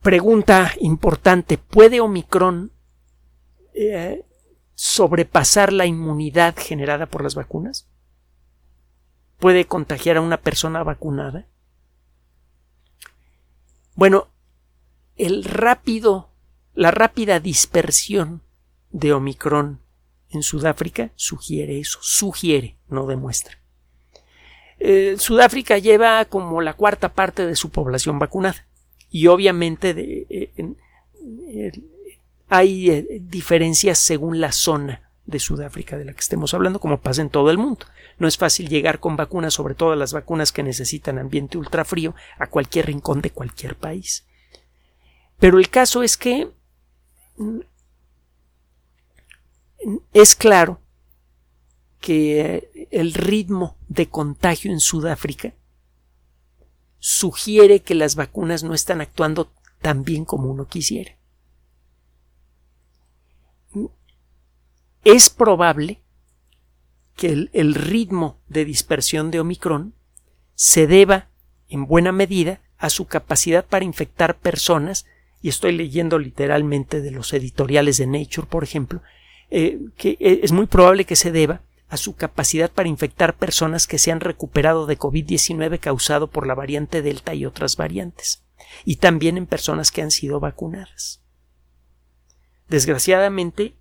Pregunta 0.00 0.72
importante, 0.80 1.58
¿puede 1.58 2.00
Omicron 2.00 2.72
eh, 3.74 4.24
sobrepasar 4.74 5.72
la 5.72 5.86
inmunidad 5.86 6.56
generada 6.56 7.06
por 7.06 7.22
las 7.22 7.34
vacunas? 7.34 7.88
¿Puede 9.38 9.64
contagiar 9.64 10.16
a 10.16 10.20
una 10.20 10.40
persona 10.40 10.82
vacunada? 10.82 11.46
Bueno, 13.94 14.28
el 15.16 15.44
rápido, 15.44 16.30
la 16.74 16.90
rápida 16.90 17.40
dispersión 17.40 18.42
de 18.90 19.12
Omicron 19.12 19.80
en 20.30 20.42
Sudáfrica 20.42 21.10
sugiere 21.14 21.78
eso, 21.78 21.98
sugiere, 22.00 22.76
no 22.88 23.06
demuestra. 23.06 23.58
Eh, 24.78 25.16
Sudáfrica 25.18 25.78
lleva 25.78 26.24
como 26.24 26.60
la 26.60 26.74
cuarta 26.74 27.10
parte 27.10 27.46
de 27.46 27.54
su 27.54 27.70
población 27.70 28.18
vacunada 28.18 28.66
y 29.10 29.28
obviamente 29.28 29.94
de, 29.94 30.26
eh, 30.28 31.72
hay 32.48 32.90
eh, 32.90 33.06
diferencias 33.20 33.98
según 33.98 34.40
la 34.40 34.52
zona 34.52 35.11
de 35.26 35.38
Sudáfrica 35.38 35.96
de 35.96 36.04
la 36.04 36.12
que 36.12 36.20
estemos 36.20 36.54
hablando, 36.54 36.80
como 36.80 37.00
pasa 37.00 37.22
en 37.22 37.30
todo 37.30 37.50
el 37.50 37.58
mundo. 37.58 37.86
No 38.18 38.26
es 38.26 38.36
fácil 38.36 38.68
llegar 38.68 39.00
con 39.00 39.16
vacunas, 39.16 39.54
sobre 39.54 39.74
todo 39.74 39.94
las 39.96 40.12
vacunas 40.12 40.52
que 40.52 40.62
necesitan 40.62 41.18
ambiente 41.18 41.58
ultrafrío, 41.58 42.14
a 42.38 42.48
cualquier 42.48 42.86
rincón 42.86 43.20
de 43.20 43.30
cualquier 43.30 43.76
país. 43.76 44.24
Pero 45.38 45.58
el 45.58 45.70
caso 45.70 46.02
es 46.02 46.16
que 46.16 46.50
mm, 47.36 47.60
es 50.12 50.34
claro 50.36 50.80
que 52.00 52.88
el 52.90 53.14
ritmo 53.14 53.76
de 53.88 54.08
contagio 54.08 54.72
en 54.72 54.80
Sudáfrica 54.80 55.54
sugiere 56.98 57.80
que 57.80 57.94
las 57.94 58.16
vacunas 58.16 58.62
no 58.62 58.74
están 58.74 59.00
actuando 59.00 59.52
tan 59.80 60.04
bien 60.04 60.24
como 60.24 60.50
uno 60.50 60.66
quisiera. 60.66 61.16
Es 65.04 65.30
probable 65.30 66.00
que 67.16 67.48
el, 67.52 67.74
ritmo 67.74 68.38
de 68.48 68.64
dispersión 68.64 69.30
de 69.30 69.40
Omicron 69.40 69.94
se 70.54 70.86
deba 70.86 71.28
en 71.68 71.86
buena 71.86 72.12
medida 72.12 72.60
a 72.78 72.90
su 72.90 73.06
capacidad 73.06 73.64
para 73.64 73.84
infectar 73.84 74.38
personas, 74.38 75.06
y 75.40 75.48
estoy 75.48 75.72
leyendo 75.72 76.18
literalmente 76.18 77.00
de 77.00 77.10
los 77.10 77.32
editoriales 77.32 77.96
de 77.96 78.06
Nature, 78.06 78.46
por 78.48 78.64
ejemplo, 78.64 79.02
eh, 79.50 79.80
que 79.96 80.10
eh, 80.20 80.40
es 80.42 80.52
muy 80.52 80.66
probable 80.66 81.04
que 81.04 81.16
se 81.16 81.32
deba 81.32 81.62
a 81.88 81.96
su 81.96 82.16
capacidad 82.16 82.70
para 82.70 82.88
infectar 82.88 83.36
personas 83.36 83.86
que 83.86 83.98
se 83.98 84.12
han 84.12 84.20
recuperado 84.20 84.86
de 84.86 84.98
COVID-19 84.98 85.78
causado 85.78 86.28
por 86.28 86.46
la 86.46 86.54
variante 86.54 87.02
Delta 87.02 87.34
y 87.34 87.44
otras 87.44 87.76
variantes, 87.76 88.42
y 88.84 88.96
también 88.96 89.36
en 89.36 89.46
personas 89.46 89.90
que 89.90 90.02
han 90.02 90.10
sido 90.10 90.40
vacunadas. 90.40 91.22
Desgraciadamente, 92.68 93.74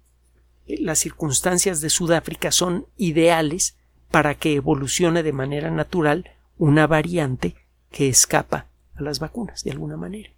las 0.79 0.99
circunstancias 0.99 1.81
de 1.81 1.89
Sudáfrica 1.89 2.51
son 2.51 2.87
ideales 2.97 3.77
para 4.09 4.35
que 4.35 4.55
evolucione 4.55 5.23
de 5.23 5.33
manera 5.33 5.71
natural 5.71 6.31
una 6.57 6.85
variante 6.87 7.55
que 7.89 8.09
escapa 8.09 8.67
a 8.95 9.01
las 9.01 9.19
vacunas 9.19 9.63
de 9.63 9.71
alguna 9.71 9.97
manera. 9.97 10.31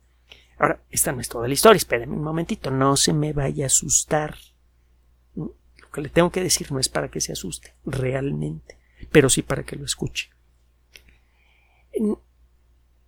Ahora, 0.58 0.82
esta 0.90 1.12
no 1.12 1.20
es 1.20 1.30
toda 1.30 1.48
la 1.48 1.54
historia, 1.54 1.78
espérenme 1.78 2.16
un 2.16 2.24
momentito, 2.24 2.72
no 2.72 2.96
se 2.96 3.12
me 3.14 3.34
vaya 3.34 3.66
a 3.66 3.68
asustar. 3.68 4.38
Lo 5.36 5.56
que 5.92 6.02
le 6.02 6.10
tengo 6.10 6.32
que 6.32 6.44
decir 6.44 6.72
no 6.72 6.80
es 6.80 6.90
para 6.90 7.10
que 7.10 7.22
se 7.22 7.34
asuste, 7.34 7.76
realmente, 7.86 8.78
pero 9.12 9.30
sí 9.30 9.42
para 9.42 9.64
que 9.64 9.76
lo 9.76 9.86
escuche. 9.86 10.30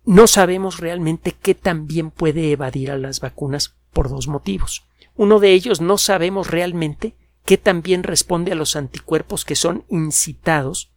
No 0.04 0.26
sabemos 0.26 0.78
realmente 0.78 1.32
qué 1.32 1.54
tan 1.54 1.86
bien 1.86 2.10
puede 2.10 2.52
evadir 2.52 2.90
a 2.90 2.98
las 2.98 3.20
vacunas 3.20 3.74
por 3.96 4.10
dos 4.10 4.28
motivos. 4.28 4.84
Uno 5.14 5.40
de 5.40 5.52
ellos, 5.52 5.80
no 5.80 5.96
sabemos 5.96 6.50
realmente 6.50 7.16
qué 7.46 7.56
tan 7.56 7.80
bien 7.80 8.02
responde 8.02 8.52
a 8.52 8.54
los 8.54 8.76
anticuerpos 8.76 9.46
que 9.46 9.56
son 9.56 9.86
incitados 9.88 10.92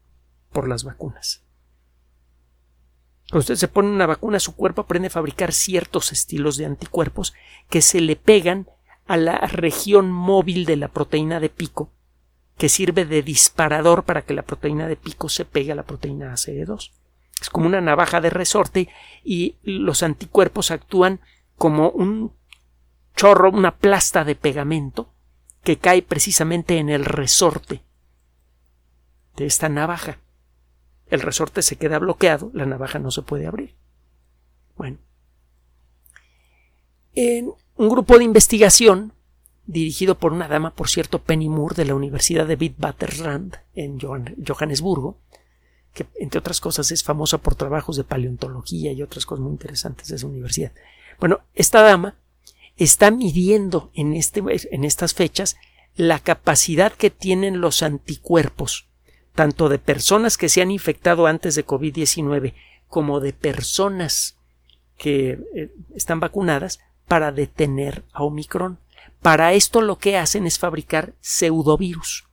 por 0.52 0.68
las 0.68 0.84
vacunas. 0.84 1.46
Cuando 3.30 3.40
usted 3.40 3.56
se 3.56 3.70
pone 3.70 3.88
una 3.88 4.06
vacuna, 4.06 4.42
su 4.42 4.54
cuerpo 4.54 4.82
aprende 4.82 5.08
a 5.08 5.12
fabricar 5.12 5.54
ciertos 5.54 6.12
estilos 6.12 6.58
de 6.58 6.66
anticuerpos 6.66 7.34
que 7.70 7.82
se 7.82 8.02
le 8.02 8.18
pegan 8.18 8.68
a 9.08 9.16
la 9.16 9.38
región 9.38 10.12
móvil 10.12 10.66
de 10.66 10.76
la 10.76 10.90
proteína 10.90 11.40
de 11.40 11.48
pico, 11.48 11.94
que 12.58 12.68
sirve 12.68 13.06
de 13.06 13.24
disparador 13.24 14.04
para 14.04 14.24
que 14.24 14.34
la 14.34 14.42
proteína 14.42 14.90
de 14.90 14.98
pico 14.98 15.30
se 15.30 15.46
pegue 15.46 15.72
a 15.72 15.76
la 15.76 15.84
proteína 15.84 16.34
ACE2. 16.34 16.92
Es 17.42 17.50
como 17.50 17.66
una 17.66 17.80
navaja 17.80 18.20
de 18.20 18.30
resorte 18.30 18.90
y 19.24 19.56
los 19.64 20.04
anticuerpos 20.04 20.72
actúan 20.72 21.22
como 21.56 21.92
un 21.92 22.38
chorro, 23.20 23.52
una 23.52 23.76
plasta 23.76 24.24
de 24.24 24.36
pegamento 24.36 25.14
que 25.64 25.78
cae 25.78 26.02
precisamente 26.02 26.78
en 26.78 26.88
el 26.90 27.04
resorte 27.04 27.84
de 29.36 29.46
esta 29.46 29.68
navaja 29.68 30.20
el 31.10 31.22
resorte 31.22 31.62
se 31.62 31.76
queda 31.76 32.00
bloqueado, 32.00 32.52
la 32.54 32.66
navaja 32.66 33.00
no 33.00 33.12
se 33.12 33.24
puede 33.24 33.48
abrir. 33.48 33.76
Bueno. 34.78 34.98
En 37.16 37.52
un 37.76 37.90
grupo 37.90 38.18
de 38.18 38.24
investigación 38.24 39.14
dirigido 39.66 40.18
por 40.18 40.34
una 40.34 40.48
dama, 40.48 40.74
por 40.74 40.88
cierto, 40.90 41.22
Penny 41.22 41.50
Moore, 41.50 41.76
de 41.76 41.86
la 41.86 41.96
Universidad 41.96 42.48
de 42.48 42.56
Witwatersrand, 42.56 43.58
en 43.74 44.00
Johannesburgo, 44.00 45.20
que 45.94 46.06
entre 46.20 46.40
otras 46.40 46.62
cosas 46.62 46.92
es 46.92 47.04
famosa 47.04 47.40
por 47.40 47.56
trabajos 47.56 47.98
de 47.98 48.04
paleontología 48.04 48.92
y 48.92 49.02
otras 49.02 49.26
cosas 49.26 49.44
muy 49.44 49.52
interesantes 49.52 50.08
de 50.08 50.16
esa 50.16 50.28
universidad. 50.28 50.72
Bueno, 51.20 51.42
esta 51.56 51.82
dama 51.82 52.16
está 52.80 53.12
midiendo 53.12 53.92
en, 53.94 54.14
este, 54.14 54.42
en 54.72 54.84
estas 54.84 55.14
fechas 55.14 55.58
la 55.96 56.20
capacidad 56.20 56.92
que 56.92 57.10
tienen 57.10 57.62
los 57.62 57.84
anticuerpos 57.84 58.90
tanto 59.40 59.70
de 59.70 59.80
personas 59.80 60.38
que 60.38 60.50
se 60.50 60.62
han 60.62 60.70
infectado 60.70 61.26
antes 61.26 61.56
de 61.56 61.66
COVID-19 61.66 62.56
como 62.90 63.22
de 63.22 63.32
personas 63.32 64.36
que 64.98 65.40
eh, 65.56 65.72
están 65.96 66.20
vacunadas 66.20 66.82
para 67.08 67.32
detener 67.32 68.04
a 68.12 68.24
Omicron. 68.24 68.80
Para 69.22 69.54
esto 69.54 69.80
lo 69.80 69.98
que 69.98 70.18
hacen 70.18 70.46
es 70.46 70.60
fabricar 70.60 71.14
pseudovirus. 71.22 72.26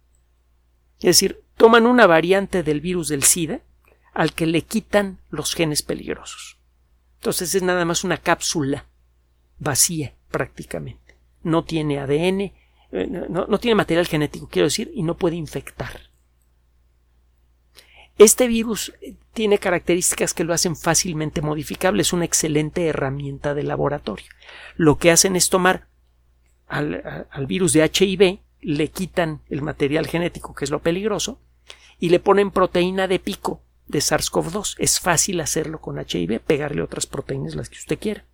Es 0.98 1.04
decir, 1.04 1.44
toman 1.56 1.86
una 1.86 2.08
variante 2.08 2.64
del 2.64 2.80
virus 2.80 3.06
del 3.06 3.22
SIDA 3.22 3.60
al 4.12 4.32
que 4.32 4.46
le 4.46 4.62
quitan 4.62 5.20
los 5.30 5.54
genes 5.54 5.82
peligrosos. 5.82 6.58
Entonces 7.20 7.54
es 7.54 7.62
nada 7.62 7.84
más 7.84 8.02
una 8.02 8.16
cápsula 8.16 8.86
vacía 9.60 10.15
prácticamente. 10.30 11.16
No 11.42 11.64
tiene 11.64 11.98
ADN, 11.98 12.40
eh, 12.40 13.06
no, 13.28 13.46
no 13.46 13.58
tiene 13.58 13.74
material 13.74 14.06
genético, 14.06 14.48
quiero 14.48 14.66
decir, 14.66 14.90
y 14.94 15.02
no 15.02 15.16
puede 15.16 15.36
infectar. 15.36 16.00
Este 18.18 18.48
virus 18.48 18.94
tiene 19.34 19.58
características 19.58 20.32
que 20.32 20.44
lo 20.44 20.54
hacen 20.54 20.74
fácilmente 20.74 21.42
modificable, 21.42 22.00
es 22.00 22.14
una 22.14 22.24
excelente 22.24 22.86
herramienta 22.86 23.52
de 23.52 23.62
laboratorio. 23.62 24.26
Lo 24.76 24.96
que 24.96 25.10
hacen 25.10 25.36
es 25.36 25.50
tomar 25.50 25.88
al, 26.66 27.46
virus 27.46 27.74
de 27.74 27.84
HIV, 27.84 28.40
le 28.60 28.88
quitan 28.88 29.42
el 29.50 29.60
material 29.60 30.06
genético, 30.06 30.54
que 30.54 30.64
es 30.64 30.70
lo 30.70 30.80
peligroso, 30.80 31.40
y 31.98 32.08
le 32.08 32.18
ponen 32.18 32.50
proteína 32.50 33.06
de 33.06 33.18
pico 33.18 33.62
de 33.86 33.98
SARS-CoV-2. 33.98 34.76
Es 34.78 34.98
fácil 34.98 35.40
hacerlo 35.40 35.82
con 35.82 35.98
HIV, 35.98 36.40
pegarle 36.40 36.80
otras 36.80 37.06
proteínas 37.06 37.54
las 37.54 37.68
que 37.68 37.78
usted 37.78 37.98
quiera. 37.98 38.24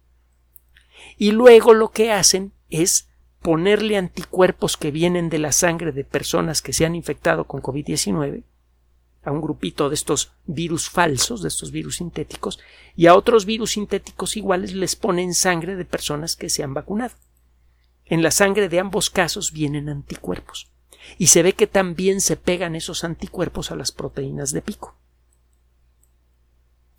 Y 1.17 1.33
luego 1.33 1.75
lo 1.75 1.91
que 1.91 2.12
hacen 2.12 2.53
es 2.71 3.09
ponerle 3.41 3.97
anticuerpos 3.97 4.77
que 4.77 4.91
vienen 4.91 5.29
de 5.29 5.38
la 5.38 5.53
sangre 5.53 5.93
de 5.93 6.05
personas 6.05 6.62
que 6.62 6.73
se 6.73 6.87
han 6.87 6.95
infectado 6.95 7.45
con 7.45 7.61
COVID-19 7.61 8.45
a 9.25 9.31
un 9.31 9.41
grupito 9.41 9.88
de 9.88 9.95
estos 9.95 10.33
virus 10.47 10.91
falsos, 10.91 11.43
de 11.43 11.49
estos 11.49 11.71
virus 11.71 11.97
sintéticos, 11.97 12.59
y 12.97 13.07
a 13.07 13.15
otros 13.15 13.45
virus 13.47 13.73
sintéticos 13.73 14.37
iguales 14.37 14.73
les 14.75 14.97
ponen 14.97 15.35
sangre 15.35 15.77
de 15.77 15.85
personas 15.85 16.35
que 16.35 16.51
se 16.51 16.62
han 16.62 16.75
vacunado. 16.75 17.15
En 18.05 18.23
la 18.23 18.33
sangre 18.33 18.69
de 18.69 18.81
ambos 18.81 19.11
casos 19.11 19.53
vienen 19.53 19.88
anticuerpos, 19.88 20.73
y 21.19 21.29
se 21.29 21.43
ve 21.43 21.53
que 21.53 21.69
también 21.69 22.21
se 22.21 22.37
pegan 22.37 22.75
esos 22.75 23.05
anticuerpos 23.05 23.71
a 23.71 23.77
las 23.77 23.93
proteínas 23.93 24.53
de 24.53 24.62
pico. 24.62 24.97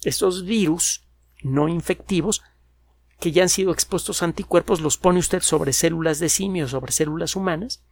Estos 0.03 0.45
virus 0.45 1.03
no 1.41 1.67
infectivos 1.67 2.41
que 3.19 3.31
ya 3.31 3.43
han 3.43 3.49
sido 3.49 3.71
expuestos 3.71 4.21
a 4.21 4.25
anticuerpos 4.25 4.81
los 4.81 4.97
pone 4.97 5.19
usted 5.19 5.41
sobre 5.41 5.73
células 5.73 6.19
de 6.19 6.29
simio, 6.29 6.67
sobre 6.67 6.91
células 6.91 7.35
humanas, 7.35 7.83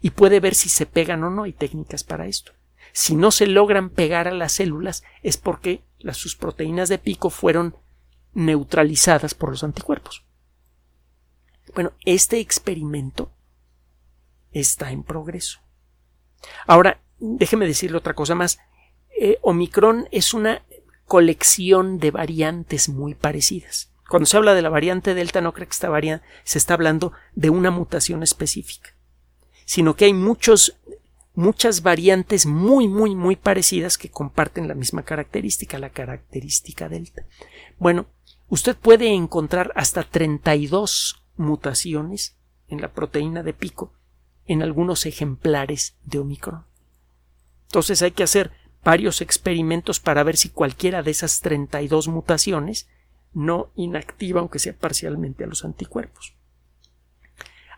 y 0.00 0.10
puede 0.10 0.40
ver 0.40 0.54
si 0.54 0.68
se 0.68 0.86
pegan 0.86 1.24
o 1.24 1.30
no. 1.30 1.44
Hay 1.44 1.52
técnicas 1.52 2.04
para 2.04 2.26
esto. 2.26 2.52
Si 2.92 3.16
no 3.16 3.30
se 3.30 3.46
logran 3.46 3.90
pegar 3.90 4.28
a 4.28 4.32
las 4.32 4.52
células 4.52 5.02
es 5.22 5.36
porque 5.36 5.82
las, 5.98 6.16
sus 6.16 6.36
proteínas 6.36 6.88
de 6.88 6.98
pico 6.98 7.30
fueron 7.30 7.76
neutralizadas 8.32 9.34
por 9.34 9.50
los 9.50 9.64
anticuerpos. 9.64 10.24
Bueno, 11.74 11.92
este 12.04 12.38
experimento 12.40 13.30
está 14.52 14.92
en 14.92 15.02
progreso. 15.02 15.60
Ahora, 16.66 17.00
déjeme 17.18 17.66
decirle 17.66 17.98
otra 17.98 18.14
cosa 18.14 18.34
más. 18.34 18.58
Eh, 19.18 19.38
Omicron 19.42 20.08
es 20.10 20.34
una 20.34 20.62
colección 21.06 21.98
de 21.98 22.10
variantes 22.10 22.88
muy 22.88 23.14
parecidas. 23.14 23.92
Cuando 24.08 24.26
se 24.26 24.36
habla 24.36 24.54
de 24.54 24.62
la 24.62 24.68
variante 24.68 25.14
Delta, 25.14 25.40
no 25.40 25.52
creo 25.52 25.66
que 25.66 25.72
esta 25.72 25.88
variante 25.88 26.24
se 26.44 26.58
está 26.58 26.74
hablando 26.74 27.12
de 27.34 27.50
una 27.50 27.70
mutación 27.70 28.22
específica, 28.22 28.94
sino 29.64 29.96
que 29.96 30.06
hay 30.06 30.12
muchos 30.12 30.76
muchas 31.36 31.82
variantes 31.82 32.46
muy, 32.46 32.88
muy, 32.88 33.14
muy 33.14 33.36
parecidas 33.36 33.98
que 33.98 34.10
comparten 34.10 34.68
la 34.68 34.74
misma 34.74 35.02
característica, 35.02 35.78
la 35.78 35.90
característica 35.90 36.88
delta. 36.88 37.26
Bueno, 37.78 38.06
usted 38.48 38.74
puede 38.74 39.08
encontrar 39.12 39.70
hasta 39.76 40.02
32 40.02 41.22
mutaciones 41.36 42.36
en 42.68 42.80
la 42.80 42.92
proteína 42.92 43.42
de 43.42 43.52
pico 43.52 43.92
en 44.46 44.62
algunos 44.62 45.04
ejemplares 45.06 45.96
de 46.04 46.18
Omicron. 46.18 46.64
Entonces 47.66 48.00
hay 48.00 48.12
que 48.12 48.22
hacer 48.22 48.52
varios 48.82 49.20
experimentos 49.20 50.00
para 50.00 50.22
ver 50.22 50.36
si 50.36 50.48
cualquiera 50.48 51.02
de 51.02 51.10
esas 51.10 51.40
32 51.40 52.08
mutaciones 52.08 52.88
no 53.32 53.70
inactiva, 53.76 54.40
aunque 54.40 54.58
sea 54.58 54.74
parcialmente, 54.74 55.44
a 55.44 55.46
los 55.46 55.64
anticuerpos. 55.64 56.34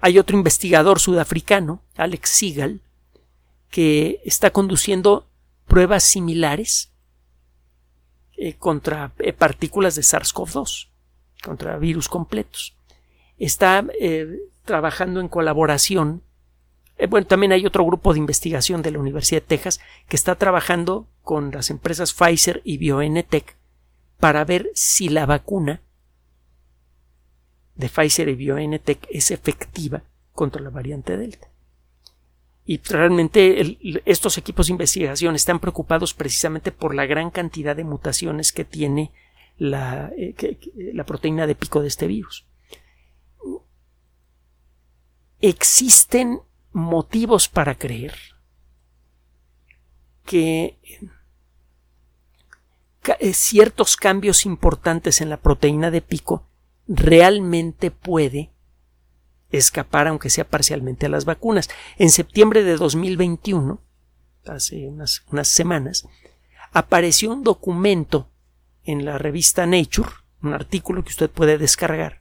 Hay 0.01 0.19
otro 0.19 0.37
investigador 0.37 1.01
sudafricano, 1.01 1.83
Alex 1.97 2.31
Sigal, 2.31 2.81
que 3.71 4.21
está 4.25 4.51
conduciendo 4.51 5.27
pruebas 5.67 6.05
similares 6.05 6.91
eh, 8.37 8.55
contra 8.55 9.13
eh, 9.19 9.33
partículas 9.33 9.97
de 9.97 10.03
SARS-CoV-2, 10.03 10.89
contra 11.43 11.77
virus 11.79 12.09
completos. 12.09 12.77
Está 13.39 13.85
eh, 14.01 14.39
trabajando 14.65 15.21
en 15.21 15.29
colaboración. 15.29 16.23
bueno, 17.09 17.27
también 17.27 17.53
hay 17.53 17.67
otro 17.67 17.85
grupo 17.85 18.13
de 18.13 18.21
investigación 18.21 18.83
de 18.83 18.93
la 18.93 19.01
Universidad 19.01 19.43
de 19.43 19.49
Texas 19.49 19.81
que 20.09 20.17
está 20.17 20.37
trabajando 20.37 21.07
con 21.23 21.51
las 21.51 21.71
empresas 21.71 22.15
Pfizer 22.15 22.63
y 22.65 22.79
BioNTech 22.79 23.58
para 24.19 24.45
ver 24.45 24.71
si 24.75 25.09
la 25.09 25.27
vacuna 25.27 25.81
de 27.75 27.89
Pfizer 27.89 28.29
y 28.29 28.35
BioNTech 28.35 29.07
es 29.11 29.31
efectiva 29.31 30.03
contra 30.33 30.61
la 30.61 30.71
variante 30.71 31.17
Delta. 31.17 31.49
Y 32.65 32.79
realmente 32.83 33.79
estos 34.05 34.37
equipos 34.37 34.67
de 34.67 34.73
investigación 34.73 35.35
están 35.35 35.59
preocupados 35.59 36.13
precisamente 36.13 36.71
por 36.71 36.95
la 36.95 37.07
gran 37.07 37.31
cantidad 37.31 37.75
de 37.75 37.85
mutaciones 37.85 38.53
que 38.53 38.65
tiene 38.65 39.11
la, 39.57 40.13
eh, 40.17 40.35
proteína 41.07 41.47
de 41.47 41.55
pico 41.55 41.81
de 41.81 41.89
este 41.89 42.07
virus. 42.07 42.47
Existen 45.41 46.41
motivos 46.73 47.49
para 47.49 47.77
creer 47.77 48.15
que 50.27 50.79
ciertos 53.33 53.97
cambios 53.97 54.45
importantes 54.45 55.21
en 55.21 55.31
la 55.31 55.39
proteína 55.39 55.91
de 55.91 56.03
pico 56.03 56.47
realmente 56.87 57.91
puede 57.91 58.51
escapar, 59.51 60.09
aunque 60.09 60.31
sea 60.31 60.49
parcialmente, 60.49 61.07
a 61.07 61.09
las 61.09 61.25
vacunas. 61.25 61.69
En 61.97 62.11
septiembre 62.11 62.65
de 62.65 62.77
2021, 62.77 63.81
hace 64.47 64.89
unas, 64.89 65.25
unas 65.31 65.49
semanas, 65.49 66.07
apareció 66.73 67.33
un 67.33 67.43
documento 67.43 68.29
en 68.85 69.05
la 69.05 69.19
revista 69.19 69.67
Nature, 69.67 70.11
un 70.43 70.55
artículo 70.55 71.03
que 71.03 71.11
usted 71.11 71.31
puede 71.31 71.59
descargar, 71.59 72.21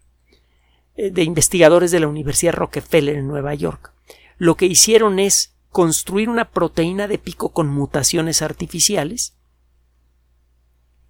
eh, 0.96 1.12
de 1.12 1.24
investigadores 1.24 1.92
de 1.92 2.00
la 2.00 2.08
Universidad 2.08 2.54
Rockefeller 2.54 3.16
en 3.16 3.28
Nueva 3.28 3.54
York. 3.54 3.94
Lo 4.38 4.56
que 4.56 4.66
hicieron 4.66 5.20
es 5.20 5.56
construir 5.70 6.30
una 6.30 6.50
proteína 6.50 7.08
de 7.08 7.18
pico 7.18 7.50
con 7.50 7.68
mutaciones 7.68 8.42
artificiales 8.42 9.37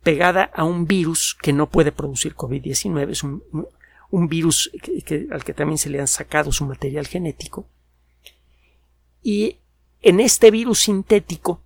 pegada 0.08 0.50
a 0.54 0.64
un 0.64 0.88
virus 0.88 1.36
que 1.42 1.52
no 1.52 1.70
puede 1.70 1.92
producir 1.92 2.34
COVID-19, 2.34 3.10
es 3.10 3.24
un, 3.24 4.30
virus 4.30 4.72
al 5.32 5.44
que 5.44 5.54
también 5.54 5.78
se 5.78 5.90
le 5.90 6.00
han 6.00 6.08
sacado 6.08 6.54
su 6.54 6.66
material 6.66 7.08
genético. 7.08 7.68
Y 9.22 9.58
en 10.02 10.22
este 10.22 10.50
virus 10.50 10.80
sintético 10.80 11.62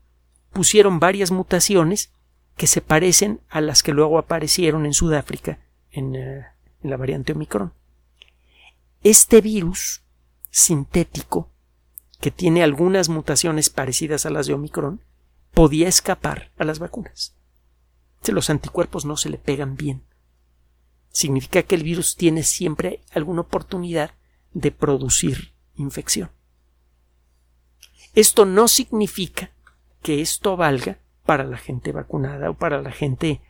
pusieron 0.51 0.99
varias 0.99 1.29
mutaciones 1.29 2.13
que 2.57 2.65
se 2.65 2.81
parecen 2.81 3.41
a 3.47 3.61
las 3.61 3.83
que 3.83 3.91
luego 3.93 4.17
aparecieron 4.17 4.87
en 4.87 4.95
Sudáfrica 4.95 5.59
en, 5.91 6.15
eh, 6.15 6.47
la 6.81 6.97
variante 6.97 7.33
Omicron. 7.33 7.73
Este 9.03 9.41
virus 9.41 10.01
sintético, 10.49 11.51
que 12.19 12.31
tiene 12.31 12.63
algunas 12.63 13.07
mutaciones 13.07 13.69
parecidas 13.69 14.25
a 14.25 14.31
las 14.31 14.47
de 14.47 14.55
Omicron, 14.55 14.99
podía 15.53 15.87
escapar 15.87 16.49
a 16.57 16.63
las 16.63 16.79
vacunas. 16.79 17.35
Si 18.21 18.31
los 18.31 18.49
anticuerpos 18.49 19.05
no 19.05 19.17
se 19.17 19.29
le 19.29 19.37
pegan 19.37 19.75
bien. 19.75 20.03
Significa 21.09 21.63
que 21.63 21.75
el 21.75 21.83
virus 21.83 22.15
tiene 22.15 22.43
siempre 22.43 23.01
alguna 23.11 23.41
oportunidad 23.41 24.11
de 24.53 24.71
producir 24.71 25.53
infección. 25.75 26.31
Esto 28.13 28.45
no 28.45 28.67
significa 28.67 29.51
que 30.01 30.21
esto 30.21 30.57
valga 30.57 30.99
para 31.25 31.43
la 31.43 31.57
gente 31.57 31.91
vacunada 31.91 32.49
o 32.49 32.53
para 32.55 32.81
la 32.81 32.91
gente 32.91 33.41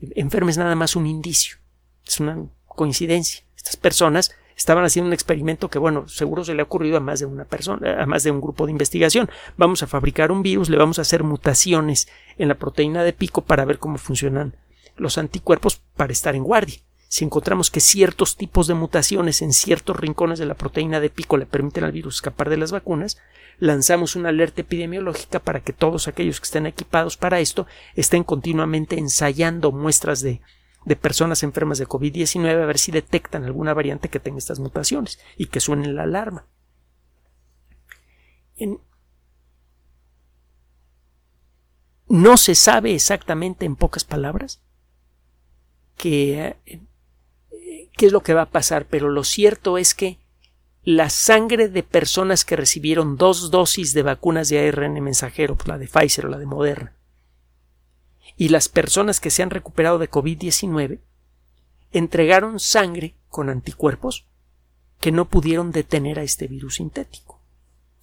enferma 0.00 0.50
es 0.50 0.58
nada 0.58 0.74
más 0.74 0.96
un 0.96 1.06
indicio. 1.06 1.58
Es 2.04 2.20
una 2.20 2.46
coincidencia. 2.66 3.44
Estas 3.56 3.76
personas 3.76 4.32
estaban 4.56 4.84
haciendo 4.84 5.08
un 5.08 5.12
experimento 5.12 5.68
que, 5.68 5.78
bueno, 5.78 6.08
seguro 6.08 6.44
se 6.44 6.54
le 6.54 6.62
ha 6.62 6.64
ocurrido 6.64 6.96
a 6.96 7.00
más 7.00 7.20
de 7.20 7.26
una 7.26 7.44
persona, 7.44 8.02
a 8.02 8.06
más 8.06 8.24
de 8.24 8.30
un 8.30 8.40
grupo 8.40 8.64
de 8.64 8.72
investigación. 8.72 9.30
Vamos 9.56 9.82
a 9.82 9.86
fabricar 9.86 10.32
un 10.32 10.42
virus, 10.42 10.70
le 10.70 10.78
vamos 10.78 10.98
a 10.98 11.02
hacer 11.02 11.22
mutaciones 11.22 12.08
en 12.38 12.48
la 12.48 12.54
proteína 12.54 13.04
de 13.04 13.12
pico 13.12 13.42
para 13.42 13.66
ver 13.66 13.78
cómo 13.78 13.98
funcionan 13.98 14.56
los 14.96 15.18
anticuerpos 15.18 15.82
para 15.94 16.12
estar 16.12 16.34
en 16.34 16.42
guardia. 16.44 16.78
Si 17.08 17.24
encontramos 17.24 17.70
que 17.70 17.80
ciertos 17.80 18.36
tipos 18.36 18.66
de 18.66 18.74
mutaciones 18.74 19.40
en 19.42 19.52
ciertos 19.52 19.96
rincones 19.96 20.38
de 20.38 20.46
la 20.46 20.54
proteína 20.54 21.00
de 21.00 21.10
pico 21.10 21.36
le 21.36 21.46
permiten 21.46 21.84
al 21.84 21.92
virus 21.92 22.16
escapar 22.16 22.50
de 22.50 22.56
las 22.56 22.72
vacunas, 22.72 23.18
lanzamos 23.58 24.16
una 24.16 24.30
alerta 24.30 24.62
epidemiológica 24.62 25.38
para 25.38 25.60
que 25.60 25.72
todos 25.72 26.08
aquellos 26.08 26.40
que 26.40 26.46
estén 26.46 26.66
equipados 26.66 27.16
para 27.16 27.40
esto 27.40 27.66
estén 27.94 28.24
continuamente 28.24 28.98
ensayando 28.98 29.70
muestras 29.70 30.20
de, 30.20 30.40
de 30.86 30.96
personas 30.96 31.42
enfermas 31.42 31.78
de 31.78 31.86
COVID-19 31.86 32.62
a 32.62 32.64
ver 32.64 32.78
si 32.78 32.92
detectan 32.92 33.44
alguna 33.44 33.74
variante 33.74 34.08
que 34.08 34.20
tenga 34.20 34.38
estas 34.38 34.60
mutaciones 34.60 35.18
y 35.36 35.46
que 35.46 35.60
suene 35.60 35.92
la 35.92 36.04
alarma. 36.04 36.46
no 42.08 42.36
se 42.36 42.54
sabe 42.54 42.94
exactamente 42.94 43.66
en 43.66 43.76
pocas 43.76 44.04
palabras 44.04 44.62
qué, 45.96 46.56
eh, 46.64 46.80
qué 47.92 48.06
es 48.06 48.12
lo 48.12 48.22
que 48.22 48.32
va 48.32 48.42
a 48.42 48.50
pasar, 48.50 48.86
pero 48.86 49.10
lo 49.10 49.24
cierto 49.24 49.76
es 49.76 49.94
que 49.94 50.20
la 50.82 51.10
sangre 51.10 51.68
de 51.68 51.82
personas 51.82 52.44
que 52.44 52.56
recibieron 52.56 53.16
dos 53.16 53.50
dosis 53.50 53.92
de 53.92 54.02
vacunas 54.02 54.48
de 54.48 54.68
ARN 54.68 55.02
mensajero, 55.02 55.56
pues 55.56 55.68
la 55.68 55.78
de 55.78 55.88
Pfizer 55.88 56.26
o 56.26 56.28
la 56.28 56.38
de 56.38 56.46
Moderna, 56.46 56.95
y 58.36 58.48
las 58.48 58.68
personas 58.68 59.20
que 59.20 59.30
se 59.30 59.42
han 59.42 59.50
recuperado 59.50 59.98
de 59.98 60.10
COVID-19 60.10 61.00
entregaron 61.92 62.60
sangre 62.60 63.14
con 63.28 63.48
anticuerpos 63.48 64.26
que 65.00 65.12
no 65.12 65.28
pudieron 65.28 65.72
detener 65.72 66.18
a 66.18 66.22
este 66.22 66.46
virus 66.46 66.76
sintético. 66.76 67.40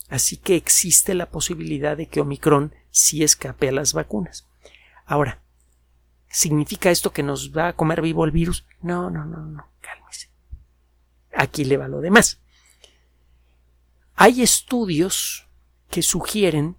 Así 0.09 0.37
que 0.37 0.55
existe 0.55 1.13
la 1.13 1.29
posibilidad 1.29 1.97
de 1.97 2.07
que 2.07 2.21
Omicron 2.21 2.73
sí 2.91 3.23
escape 3.23 3.69
a 3.69 3.71
las 3.71 3.93
vacunas. 3.93 4.47
Ahora, 5.05 5.41
¿significa 6.29 6.91
esto 6.91 7.11
que 7.11 7.23
nos 7.23 7.55
va 7.55 7.69
a 7.69 7.73
comer 7.73 8.01
vivo 8.01 8.25
el 8.25 8.31
virus? 8.31 8.65
No, 8.81 9.09
no, 9.09 9.25
no, 9.25 9.45
no, 9.45 9.67
cálmese. 9.81 10.29
Aquí 11.33 11.65
le 11.65 11.77
va 11.77 11.87
lo 11.87 12.01
demás. 12.01 12.39
Hay 14.15 14.41
estudios 14.41 15.47
que 15.89 16.01
sugieren 16.01 16.77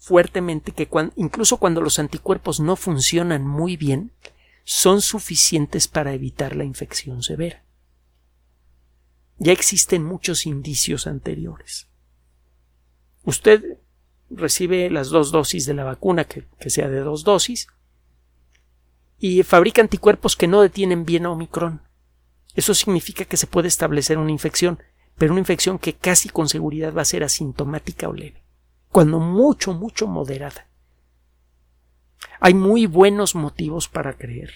fuertemente 0.00 0.72
que 0.72 0.88
incluso 1.14 1.58
cuando 1.58 1.80
los 1.80 2.00
anticuerpos 2.00 2.58
no 2.58 2.74
funcionan 2.74 3.46
muy 3.46 3.76
bien, 3.76 4.12
son 4.64 5.02
suficientes 5.02 5.86
para 5.86 6.14
evitar 6.14 6.56
la 6.56 6.64
infección 6.64 7.22
severa. 7.22 7.64
Ya 9.38 9.52
existen 9.52 10.04
muchos 10.04 10.46
indicios 10.46 11.06
anteriores. 11.06 11.88
Usted 13.24 13.78
recibe 14.30 14.90
las 14.90 15.10
dos 15.10 15.32
dosis 15.32 15.66
de 15.66 15.74
la 15.74 15.84
vacuna, 15.84 16.24
que, 16.24 16.46
que 16.58 16.70
sea 16.70 16.88
de 16.88 17.00
dos 17.00 17.24
dosis, 17.24 17.68
y 19.18 19.42
fabrica 19.42 19.82
anticuerpos 19.82 20.34
que 20.34 20.48
no 20.48 20.62
detienen 20.62 21.04
bien 21.04 21.26
a 21.26 21.30
Omicron. 21.30 21.82
Eso 22.54 22.74
significa 22.74 23.24
que 23.26 23.36
se 23.36 23.46
puede 23.46 23.68
establecer 23.68 24.18
una 24.18 24.32
infección, 24.32 24.82
pero 25.18 25.32
una 25.32 25.40
infección 25.40 25.78
que 25.78 25.92
casi 25.94 26.30
con 26.30 26.48
seguridad 26.48 26.94
va 26.94 27.02
a 27.02 27.06
ser 27.06 27.22
asintomática 27.22 28.08
o 28.08 28.14
leve, 28.14 28.42
cuando 28.90 29.20
mucho, 29.20 29.72
mucho 29.72 30.06
moderada. 30.06 30.66
Hay 32.40 32.54
muy 32.54 32.86
buenos 32.86 33.34
motivos 33.34 33.88
para 33.88 34.14
creer 34.14 34.50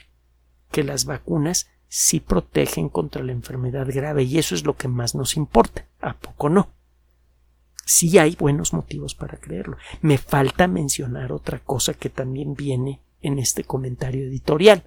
que 0.70 0.82
las 0.82 1.04
vacunas 1.04 1.68
sí 1.88 2.18
protegen 2.18 2.88
contra 2.88 3.22
la 3.22 3.32
enfermedad 3.32 3.86
grave 3.88 4.24
y 4.24 4.38
eso 4.38 4.54
es 4.54 4.64
lo 4.64 4.76
que 4.76 4.88
más 4.88 5.14
nos 5.14 5.36
importa. 5.36 5.86
¿A 6.00 6.14
poco 6.14 6.48
no? 6.48 6.70
Sí 7.86 8.18
hay 8.18 8.34
buenos 8.34 8.72
motivos 8.72 9.14
para 9.14 9.38
creerlo. 9.38 9.76
Me 10.00 10.18
falta 10.18 10.66
mencionar 10.66 11.32
otra 11.32 11.60
cosa 11.60 11.94
que 11.94 12.08
también 12.08 12.54
viene 12.54 13.00
en 13.20 13.38
este 13.38 13.64
comentario 13.64 14.24
editorial. 14.24 14.84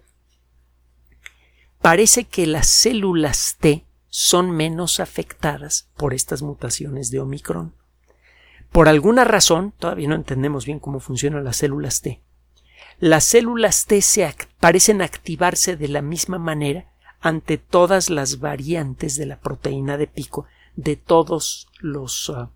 Parece 1.81 2.25
que 2.25 2.47
las 2.47 2.67
células 2.67 3.57
T 3.59 3.85
son 4.09 4.51
menos 4.51 4.99
afectadas 4.99 5.89
por 5.95 6.13
estas 6.13 6.41
mutaciones 6.41 7.11
de 7.11 7.19
Omicron. 7.19 7.73
Por 8.71 8.89
alguna 8.89 9.23
razón, 9.23 9.73
todavía 9.77 10.09
no 10.09 10.15
entendemos 10.15 10.65
bien 10.65 10.79
cómo 10.79 10.99
funcionan 10.99 11.43
las 11.43 11.57
células 11.57 12.01
T, 12.01 12.21
las 12.99 13.25
células 13.25 13.85
T 13.85 14.01
se 14.01 14.33
parecen 14.59 15.03
activarse 15.03 15.77
de 15.77 15.87
la 15.87 16.01
misma 16.01 16.39
manera 16.39 16.91
ante 17.19 17.57
todas 17.59 18.09
las 18.09 18.39
variantes 18.39 19.15
de 19.17 19.27
la 19.27 19.39
proteína 19.39 19.97
de 19.97 20.07
pico 20.07 20.45
de 20.75 20.95
todos 20.95 21.67
los 21.79 22.31
ah, 22.31 22.51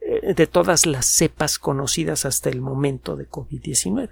eh, 0.00 0.34
de 0.34 0.46
todas 0.46 0.86
las 0.86 1.06
cepas 1.06 1.60
conocidas 1.60 2.24
hasta 2.24 2.50
el 2.50 2.60
momento 2.60 3.16
de 3.16 3.28
COVID-19, 3.28 4.10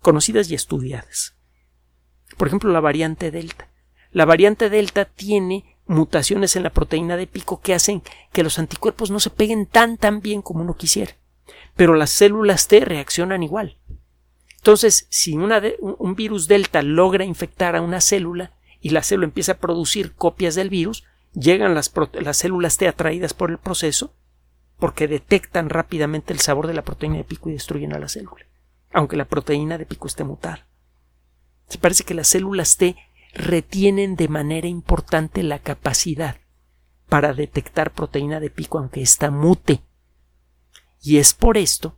conocidas 0.00 0.50
y 0.50 0.54
estudiadas. 0.54 1.34
Por 2.36 2.48
ejemplo, 2.48 2.70
la 2.70 2.80
variante 2.80 3.30
Delta. 3.30 3.68
La 4.10 4.24
variante 4.26 4.68
Delta 4.68 5.06
tiene 5.06 5.71
mutaciones 5.92 6.56
en 6.56 6.62
la 6.62 6.70
proteína 6.70 7.16
de 7.16 7.26
pico 7.26 7.60
que 7.60 7.74
hacen 7.74 8.02
que 8.32 8.42
los 8.42 8.58
anticuerpos 8.58 9.10
no 9.10 9.20
se 9.20 9.30
peguen 9.30 9.66
tan 9.66 9.96
tan 9.96 10.20
bien 10.20 10.42
como 10.42 10.62
uno 10.62 10.76
quisiera. 10.76 11.16
Pero 11.76 11.94
las 11.94 12.10
células 12.10 12.68
T 12.68 12.80
reaccionan 12.80 13.42
igual. 13.42 13.78
Entonces, 14.56 15.06
si 15.10 15.36
un 15.36 16.14
virus 16.14 16.46
delta 16.46 16.82
logra 16.82 17.24
infectar 17.24 17.74
a 17.74 17.80
una 17.80 18.00
célula 18.00 18.52
y 18.80 18.90
la 18.90 19.02
célula 19.02 19.26
empieza 19.26 19.52
a 19.52 19.58
producir 19.58 20.14
copias 20.14 20.54
del 20.54 20.70
virus, 20.70 21.04
llegan 21.34 21.74
las, 21.74 21.92
las 22.12 22.36
células 22.36 22.76
T 22.76 22.86
atraídas 22.86 23.34
por 23.34 23.50
el 23.50 23.58
proceso 23.58 24.14
porque 24.78 25.08
detectan 25.08 25.68
rápidamente 25.68 26.32
el 26.32 26.40
sabor 26.40 26.66
de 26.66 26.74
la 26.74 26.82
proteína 26.82 27.16
de 27.16 27.24
pico 27.24 27.48
y 27.48 27.52
destruyen 27.52 27.92
a 27.92 27.98
la 27.98 28.08
célula, 28.08 28.44
aunque 28.92 29.16
la 29.16 29.26
proteína 29.26 29.78
de 29.78 29.86
pico 29.86 30.06
esté 30.06 30.24
mutada. 30.24 30.66
Se 31.68 31.78
parece 31.78 32.04
que 32.04 32.14
las 32.14 32.28
células 32.28 32.76
T 32.76 32.96
retienen 33.32 34.16
de 34.16 34.28
manera 34.28 34.68
importante 34.68 35.42
la 35.42 35.58
capacidad 35.58 36.36
para 37.08 37.34
detectar 37.34 37.92
proteína 37.92 38.40
de 38.40 38.50
pico 38.50 38.78
aunque 38.78 39.02
ésta 39.02 39.30
mute. 39.30 39.82
Y 41.02 41.18
es 41.18 41.34
por 41.34 41.56
esto 41.56 41.96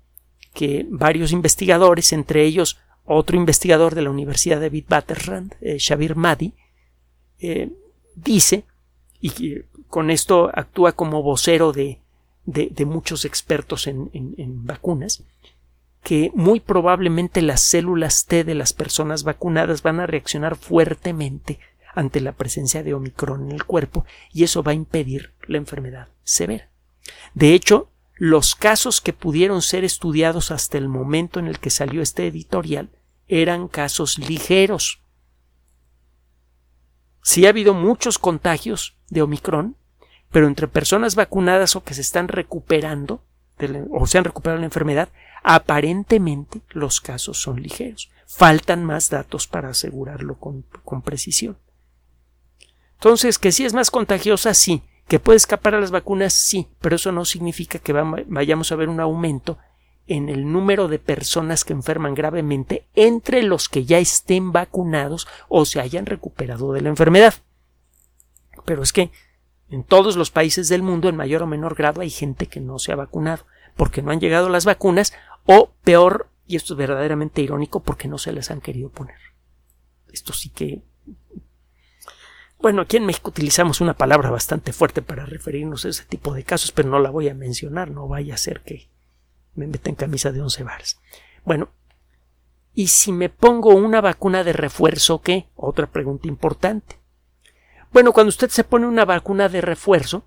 que 0.55 0.87
varios 0.89 1.33
investigadores, 1.33 2.13
entre 2.13 2.45
ellos 2.45 2.79
otro 3.05 3.37
investigador 3.37 3.95
de 3.95 4.03
la 4.03 4.11
Universidad 4.11 4.61
de 4.61 4.69
Witwatersrand, 4.69 5.55
eh, 5.61 5.77
Shabir 5.79 6.17
Madi, 6.17 6.55
eh, 7.39 7.71
dice, 8.15 8.65
y 9.21 9.61
con 9.89 10.11
esto 10.11 10.51
actúa 10.55 10.93
como 10.93 11.23
vocero 11.23 11.73
de, 11.73 12.01
de, 12.47 12.85
muchos 12.85 13.25
expertos 13.25 13.87
en, 13.87 14.11
en 14.13 14.67
vacunas, 14.67 15.23
que 16.05 16.31
muy 16.35 16.61
probablemente 16.61 17.41
las 17.41 17.63
células 17.63 18.27
T 18.27 18.45
de 18.45 18.55
las 18.55 18.75
personas 18.75 19.25
vacunadas 19.25 19.83
van 19.83 20.01
a 20.01 20.07
reaccionar 20.07 20.55
fuertemente 20.55 21.59
ante 21.95 22.21
la 22.21 22.33
presencia 22.33 22.83
de 22.83 22.93
Omicron 22.93 23.47
en 23.47 23.53
el 23.53 23.65
cuerpo 23.65 24.05
y 24.31 24.45
eso 24.45 24.63
va 24.63 24.73
a 24.73 24.77
impedir 24.77 25.33
la 25.47 25.57
enfermedad 25.57 26.09
severa. 26.23 26.69
De 27.33 27.55
hecho, 27.55 27.91
los 28.17 28.55
casos 28.55 29.01
que 29.01 29.15
pudieron 29.15 29.63
ser 29.63 29.83
estudiados 29.83 30.51
hasta 30.51 30.77
el 30.77 30.89
momento 30.89 31.41
en 31.41 31.47
el 31.47 31.59
que 31.59 31.71
salió 31.71 32.03
este 32.03 32.27
editorial 32.27 32.91
eran 33.27 33.67
casos 33.67 34.19
ligeros. 34.19 35.01
Sí 37.23 37.47
ha 37.47 37.49
habido 37.49 37.73
muchos 37.73 38.19
contagios 38.19 38.95
de 39.09 39.23
Omicron, 39.23 39.77
pero 40.31 40.49
entre 40.49 40.69
personas 40.69 41.15
vacunadas 41.15 41.77
o 41.77 41.83
que 41.83 41.95
se 41.95 42.03
están 42.03 42.29
recuperando 42.29 43.25
o 43.91 44.07
se 44.07 44.19
han 44.19 44.25
recuperado 44.25 44.61
la 44.61 44.67
enfermedad, 44.67 45.09
aparentemente 45.43 46.61
los 46.71 47.01
casos 47.01 47.39
son 47.41 47.63
ligeros. 47.63 48.11
Faltan 48.27 48.85
más 48.85 49.11
datos 49.11 49.47
para 49.47 49.71
asegurarlo 49.71 50.37
con, 50.37 50.65
con 50.85 51.03
precisión. 51.03 51.57
Entonces, 52.95 53.39
que 53.39 53.53
si 53.53 53.65
es 53.65 53.75
más 53.75 53.91
contagiosa, 53.91 54.55
sí, 54.55 54.83
que 55.09 55.21
puede 55.21 55.37
escapar 55.37 55.75
a 55.75 55.81
las 55.81 55.91
vacunas, 55.91 56.33
sí, 56.33 56.69
pero 56.81 56.97
eso 56.97 57.13
no 57.13 57.25
significa 57.25 57.79
que 57.79 57.93
vayamos 57.93 58.73
a 58.73 58.77
ver 58.77 58.89
un 58.89 59.01
aumento 59.01 59.59
en 60.07 60.29
el 60.29 60.51
número 60.51 60.89
de 60.89 60.99
personas 60.99 61.65
que 61.65 61.73
enferman 61.73 62.15
gravemente 62.15 62.87
entre 62.95 63.43
los 63.43 63.69
que 63.69 63.85
ya 63.85 63.99
estén 63.99 64.53
vacunados 64.53 65.27
o 65.49 65.65
se 65.65 65.81
hayan 65.81 66.07
recuperado 66.07 66.73
de 66.73 66.83
la 66.83 66.91
enfermedad. 66.91 67.35
Pero 68.65 68.83
es 68.83 68.93
que 68.93 69.11
en 69.71 69.85
todos 69.85 70.17
los 70.17 70.31
países 70.31 70.69
del 70.69 70.83
mundo, 70.83 71.09
en 71.09 71.17
mayor 71.17 71.43
o 71.43 71.47
menor 71.47 71.75
grado, 71.75 72.01
hay 72.01 72.11
gente 72.11 72.47
que 72.47 72.61
no 72.61 72.79
se 72.79 72.93
ha 72.93 72.97
vacunado 72.97 73.47
porque 73.77 74.03
no 74.03 74.11
han 74.11 74.21
llegado 74.21 74.49
las 74.49 74.65
vacunas 74.65 75.13
o 75.47 75.73
peor, 75.83 76.29
y 76.47 76.57
esto 76.57 76.75
es 76.75 76.79
verdaderamente 76.79 77.43
irónico, 77.43 77.81
porque 77.81 78.09
no 78.09 78.19
se 78.19 78.33
les 78.33 78.51
han 78.51 78.61
querido 78.61 78.91
poner. 78.91 79.19
Esto 80.13 80.33
sí 80.33 80.49
que 80.51 80.83
bueno, 82.65 82.81
aquí 82.81 82.97
en 82.97 83.05
México 83.05 83.29
utilizamos 83.29 83.83
una 83.83 83.93
palabra 83.93 84.31
bastante 84.31 84.73
fuerte 84.73 85.03
para 85.03 85.27
referirnos 85.27 85.85
a 85.85 85.91
ese 85.91 86.05
tipo 86.07 86.33
de 86.33 86.45
casos, 86.45 86.73
pero 86.73 86.89
no 86.89 86.99
la 86.99 87.11
voy 87.11 87.29
a 87.29 87.35
mencionar, 87.35 87.91
no 87.91 88.09
vaya 88.09 88.33
a 88.33 88.39
ser 88.39 88.63
que 88.63 88.89
me 89.55 89.67
meta 89.67 89.91
en 89.91 89.97
camisa 89.97 90.33
de 90.33 90.41
once 90.41 90.65
varas. 90.65 90.99
Bueno, 91.45 91.69
¿y 92.73 92.87
si 92.87 93.13
me 93.13 93.29
pongo 93.29 93.75
una 93.75 94.01
vacuna 94.01 94.45
de 94.45 94.55
refuerzo 94.55 95.21
qué? 95.21 95.47
Otra 95.57 95.89
pregunta 95.89 96.27
importante. 96.27 96.97
Bueno, 97.95 98.13
cuando 98.13 98.31
usted 98.31 98.51
se 98.51 98.65
pone 98.65 98.89
una 98.89 99.05
vacuna 99.05 99.49
de 99.49 99.61
refuerzo, 99.61 100.27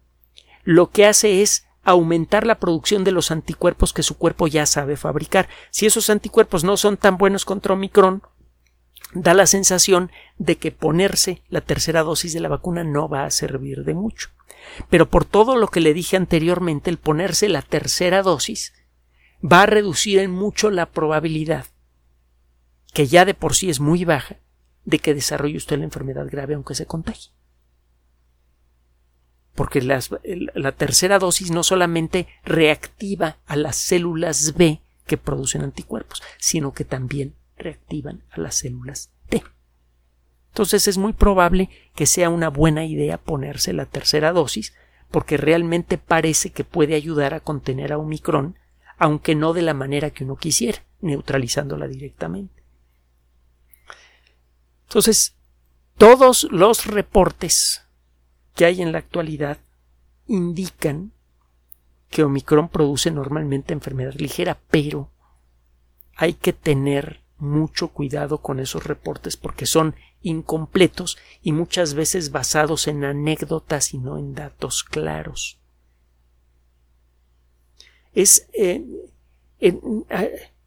lo 0.63 0.89
que 0.89 1.05
hace 1.05 1.41
es 1.41 1.67
aumentar 1.83 2.47
la 2.47 2.59
producción 2.59 3.03
de 3.03 3.11
los 3.11 3.29
anticuerpos 3.29 3.91
que 3.91 4.03
su 4.03 4.17
cuerpo 4.17 4.47
ya 4.47 4.65
sabe 4.65 4.95
fabricar. 4.95 5.49
Si 5.69 5.85
esos 5.85 6.09
anticuerpos 6.09 6.63
no 6.63 6.77
son 6.77 6.95
tan 6.95 7.17
buenos 7.17 7.43
contra 7.43 7.73
Omicron, 7.73 8.23
da 9.13 9.33
la 9.33 9.45
sensación 9.47 10.13
de 10.37 10.55
que 10.55 10.71
ponerse 10.71 11.43
la 11.49 11.59
tercera 11.59 12.03
dosis 12.03 12.31
de 12.31 12.39
la 12.39 12.47
vacuna 12.47 12.85
no 12.85 13.09
va 13.09 13.25
a 13.25 13.31
servir 13.31 13.83
de 13.83 13.95
mucho. 13.95 14.29
Pero 14.89 15.09
por 15.09 15.25
todo 15.25 15.57
lo 15.57 15.67
que 15.67 15.81
le 15.81 15.93
dije 15.93 16.15
anteriormente, 16.15 16.89
el 16.89 16.97
ponerse 16.97 17.49
la 17.49 17.63
tercera 17.63 18.21
dosis 18.21 18.71
va 19.43 19.63
a 19.63 19.65
reducir 19.65 20.19
en 20.19 20.31
mucho 20.31 20.71
la 20.71 20.85
probabilidad, 20.85 21.65
que 22.93 23.07
ya 23.07 23.25
de 23.25 23.33
por 23.33 23.55
sí 23.55 23.69
es 23.69 23.81
muy 23.81 24.05
baja, 24.05 24.37
de 24.85 24.99
que 24.99 25.13
desarrolle 25.13 25.57
usted 25.57 25.79
la 25.79 25.83
enfermedad 25.83 26.27
grave 26.31 26.53
aunque 26.53 26.73
se 26.73 26.85
contagie. 26.85 27.35
Porque 29.57 29.81
la 29.81 30.71
tercera 30.73 31.17
dosis 31.17 31.49
no 31.49 31.63
solamente 31.63 32.27
reactiva 32.45 33.37
a 33.47 33.55
las 33.55 33.75
células 33.75 34.53
B 34.55 34.81
que 35.07 35.17
producen 35.17 35.63
anticuerpos, 35.63 36.21
sino 36.37 36.75
que 36.75 36.85
también 36.85 37.33
reactivan 37.57 38.21
a 38.29 38.39
las 38.39 38.53
células 38.53 39.09
T. 39.29 39.43
Entonces 40.49 40.87
es 40.87 40.99
muy 40.99 41.13
probable 41.13 41.71
que 41.95 42.05
sea 42.05 42.29
una 42.29 42.49
buena 42.49 42.85
idea 42.85 43.17
ponerse 43.17 43.73
la 43.73 43.87
tercera 43.87 44.31
dosis 44.31 44.75
porque 45.09 45.37
realmente 45.37 45.97
parece 45.97 46.51
que 46.51 46.63
puede 46.63 46.93
ayudar 46.93 47.33
a 47.33 47.39
contener 47.39 47.93
a 47.93 47.97
Omicron, 47.97 48.59
aunque 48.99 49.33
no 49.33 49.53
de 49.53 49.63
la 49.63 49.73
manera 49.73 50.11
que 50.11 50.23
uno 50.23 50.35
quisiera, 50.35 50.83
neutralizándola 51.01 51.87
directamente. 51.87 52.61
Entonces, 54.83 55.35
todos 55.97 56.47
los 56.51 56.85
reportes 56.85 57.86
que 58.57 58.65
hay 58.65 58.81
en 58.81 58.91
la 58.91 58.97
actualidad 58.97 59.59
indican 60.25 61.13
que 62.09 62.23
Omicron 62.23 62.69
produce 62.69 63.11
normalmente 63.11 63.71
enfermedad 63.71 64.15
ligera, 64.15 64.59
pero 64.71 65.11
hay 66.15 66.33
que 66.33 66.53
tener 66.53 67.21
mucho 67.37 67.89
cuidado 67.89 68.39
con 68.39 68.59
esos 68.59 68.83
reportes 68.83 69.37
porque 69.37 69.67
son 69.67 69.95
incompletos 70.23 71.19
y 71.43 71.51
muchas 71.51 71.93
veces 71.93 72.31
basados 72.31 72.87
en 72.87 73.03
anécdotas 73.05 73.93
y 73.93 73.99
no 73.99 74.17
en 74.17 74.33
datos 74.33 74.83
claros. 74.83 75.59
Es 78.11 78.49
eh, 78.53 78.83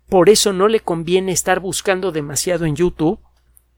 por 0.09 0.31
eso 0.31 0.53
no 0.53 0.69
le 0.69 0.79
conviene 0.79 1.33
estar 1.33 1.59
buscando 1.59 2.13
demasiado 2.13 2.67
en 2.67 2.77
YouTube 2.77 3.19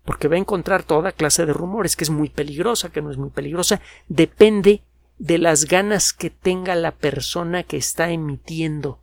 porque 0.05 0.29
va 0.29 0.37
a 0.37 0.41
encontrar 0.41 0.83
toda 0.83 1.13
clase 1.13 1.47
de 1.47 1.53
rumores 1.53 1.97
que 1.97 2.05
es 2.05 2.11
muy 2.11 2.29
peligrosa, 2.29 2.91
que 2.91 3.03
no 3.03 3.11
es 3.11 3.17
muy 3.17 3.31
peligrosa, 3.31 3.81
depende 4.09 4.83
de 5.19 5.39
las 5.39 5.67
ganas 5.67 6.13
que 6.13 6.31
tenga 6.31 6.75
la 6.75 6.93
persona 6.93 7.63
que 7.63 7.77
está 7.77 8.11
emitiendo 8.11 9.01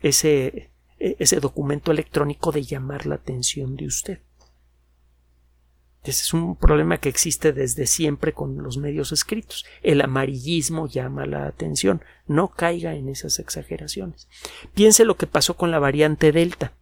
ese 0.00 0.72
e, 1.02 1.16
ese 1.18 1.40
documento 1.40 1.90
electrónico 1.90 2.52
de 2.52 2.62
llamar 2.62 3.06
la 3.06 3.16
atención 3.16 3.74
de 3.74 3.86
usted. 3.86 4.20
Ese 6.04 6.22
es 6.22 6.32
un 6.32 6.54
problema 6.54 6.98
que 6.98 7.08
existe 7.08 7.52
desde 7.52 7.86
siempre 7.86 8.32
con 8.32 8.62
los 8.62 8.76
medios 8.78 9.10
escritos. 9.10 9.64
El 9.82 10.00
amarillismo 10.00 10.86
llama 10.86 11.26
la 11.26 11.46
atención. 11.46 12.02
No 12.26 12.48
caiga 12.48 12.94
en 12.94 13.08
esas 13.08 13.40
exageraciones. 13.40 14.28
Piense 14.74 15.04
lo 15.04 15.16
que 15.16 15.26
pasó 15.26 15.56
con 15.56 15.72
la 15.72 15.80
variante 15.80 16.30
Delta. 16.30 16.72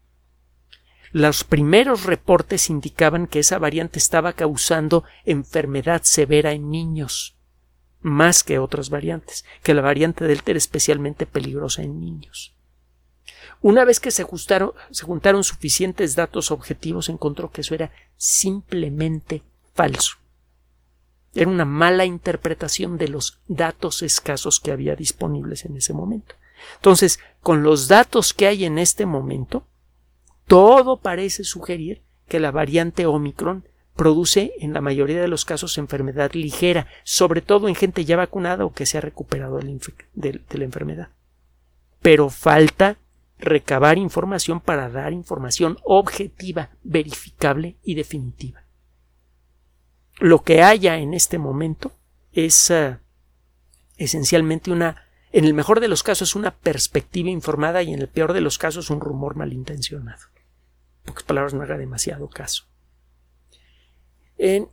Los 1.13 1.43
primeros 1.43 2.05
reportes 2.05 2.71
indicaban 2.71 3.27
que 3.27 3.41
esa 3.41 3.59
variante 3.59 3.99
estaba 3.99 4.33
causando 4.33 5.05
enfermedad 5.25 6.03
severa 6.05 6.53
en 6.53 6.71
niños, 6.71 7.37
más 8.01 8.45
que 8.45 8.59
otras 8.61 8.91
variantes, 8.91 9.45
que 9.63 9.75
la 9.75 9.83
variante 9.83 10.25
Delta 10.25 10.53
era 10.53 10.59
especialmente 10.59 11.27
peligrosa 11.27 11.83
en 11.83 12.01
niños. 12.01 12.55
Una 13.61 13.85
vez 13.85 13.99
que 13.99 14.11
se, 14.11 14.25
se 14.91 15.05
juntaron 15.05 15.45
suficientes 15.45 16.15
datos 16.15 16.51
objetivos, 16.51 17.09
encontró 17.09 17.51
que 17.51 17.61
eso 17.61 17.75
era 17.75 17.91
simplemente 18.17 19.43
falso. 19.75 20.17
Era 21.35 21.51
una 21.51 21.65
mala 21.65 22.05
interpretación 22.05 22.99
de 22.99 23.09
los 23.09 23.41
datos 23.49 24.03
escasos 24.03 24.61
que 24.61 24.73
había 24.73 24.97
disponibles 24.97 25.65
en 25.65 25.77
ese 25.77 25.93
momento. 25.93 26.37
Entonces, 26.77 27.21
con 27.43 27.63
los 27.63 27.89
datos 27.89 28.33
que 28.33 28.47
hay 28.47 28.65
en 28.65 28.79
este 28.79 29.07
momento, 29.07 29.65
todo 30.51 30.97
parece 30.97 31.45
sugerir 31.45 32.03
que 32.27 32.41
la 32.41 32.51
variante 32.51 33.07
Omicron 33.07 33.65
produce 33.95 34.53
en 34.59 34.73
la 34.73 34.81
mayoría 34.81 35.21
de 35.21 35.29
los 35.29 35.45
casos 35.45 35.79
enfermedad 35.79 36.33
ligera, 36.33 36.89
sobre 37.05 37.41
todo 37.41 37.69
en 37.69 37.77
gente 37.77 38.05
ya 38.05 38.17
vacunada 38.17 38.65
o 38.65 38.73
que 38.73 38.85
se 38.85 38.99
ha 38.99 39.01
recuperado 39.01 39.61
de 39.61 40.41
la 40.51 40.65
enfermedad. 40.65 41.11
Pero 42.03 42.31
falta 42.31 42.99
recabar 43.39 43.97
información 43.97 44.59
para 44.59 44.91
dar 44.91 45.13
información 45.13 45.79
objetiva, 45.85 46.71
verificable 46.83 47.77
y 47.85 47.95
definitiva. 47.95 48.65
Lo 50.19 50.43
que 50.43 50.65
haya 50.65 50.99
en 50.99 51.15
este 51.15 51.39
momento 51.39 51.93
es 52.33 52.73
eh, 52.73 52.99
esencialmente 53.99 54.73
una, 54.73 55.05
en 55.31 55.45
el 55.45 55.55
mejor 55.55 55.79
de 55.79 55.87
los 55.87 56.03
casos, 56.03 56.35
una 56.35 56.51
perspectiva 56.51 57.31
informada 57.31 57.85
y 57.85 57.95
en 57.95 58.01
el 58.01 58.09
peor 58.09 58.33
de 58.33 58.41
los 58.41 58.59
casos 58.59 58.91
un 58.91 59.01
rumor 59.01 59.37
malintencionado. 59.37 60.40
Pocas 61.05 61.25
palabras 61.25 61.55
no 61.55 61.63
haga 61.63 61.79
demasiado 61.79 62.29
caso. 62.29 62.65
En 64.39 64.69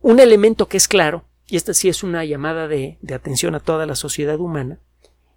un 0.00 0.20
elemento 0.20 0.68
que 0.68 0.76
es 0.76 0.88
claro, 0.88 1.24
y 1.46 1.56
esta 1.56 1.74
sí 1.74 1.88
es 1.88 2.02
una 2.02 2.24
llamada 2.24 2.68
de 2.68 2.98
atención 3.14 3.54
a 3.54 3.60
toda 3.60 3.86
la 3.86 3.94
sociedad 3.94 4.38
humana, 4.38 4.80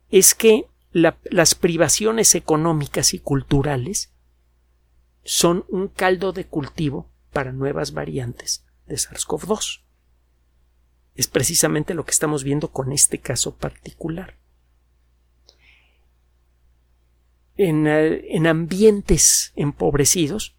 es 0.09 0.35
que 0.35 0.67
las 0.91 1.55
privaciones 1.55 2.35
económicas 2.35 3.13
y 3.13 3.19
culturales 3.19 4.11
son 5.23 5.65
un 5.69 5.87
caldo 5.87 6.33
de 6.33 6.45
cultivo 6.45 7.09
para 7.31 7.53
nuevas 7.53 7.93
variantes 7.93 8.65
de 8.87 8.95
SARS-CoV-2. 8.95 9.83
Es 11.15 11.27
precisamente 11.27 11.93
lo 11.93 12.03
que 12.03 12.11
estamos 12.11 12.43
viendo 12.43 12.71
con 12.71 12.91
este 12.91 13.19
caso 13.19 13.55
particular. 13.55 14.37
En, 17.63 17.85
eh, 17.85 18.25
en 18.29 18.47
ambientes 18.47 19.53
empobrecidos, 19.55 20.55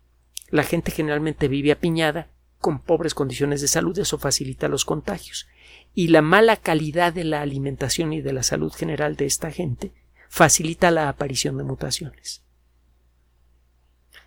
la 0.51 0.63
gente 0.63 0.93
generalmente 0.93 1.49
vive 1.49 1.73
apiñada 1.73 2.31
con 2.59 2.79
pobres 2.79 3.13
condiciones 3.13 3.61
de 3.61 3.67
salud, 3.67 3.99
eso 3.99 4.19
facilita 4.19 4.69
los 4.69 4.85
contagios. 4.85 5.49
Y 5.95 6.09
la 6.09 6.23
mala 6.23 6.57
calidad 6.57 7.13
de 7.13 7.25
la 7.25 7.41
alimentación 7.41 8.13
y 8.13 8.21
de 8.21 8.33
la 8.33 8.45
salud 8.45 8.73
general 8.73 9.17
de 9.17 9.27
esta 9.27 9.51
gente 9.51 9.93
facilita 10.29 10.93
la 10.93 11.09
aparición 11.09 11.59
de 11.59 11.65
mutaciones. 11.65 12.45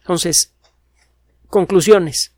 Entonces, 0.01 0.53
conclusiones. 1.47 2.35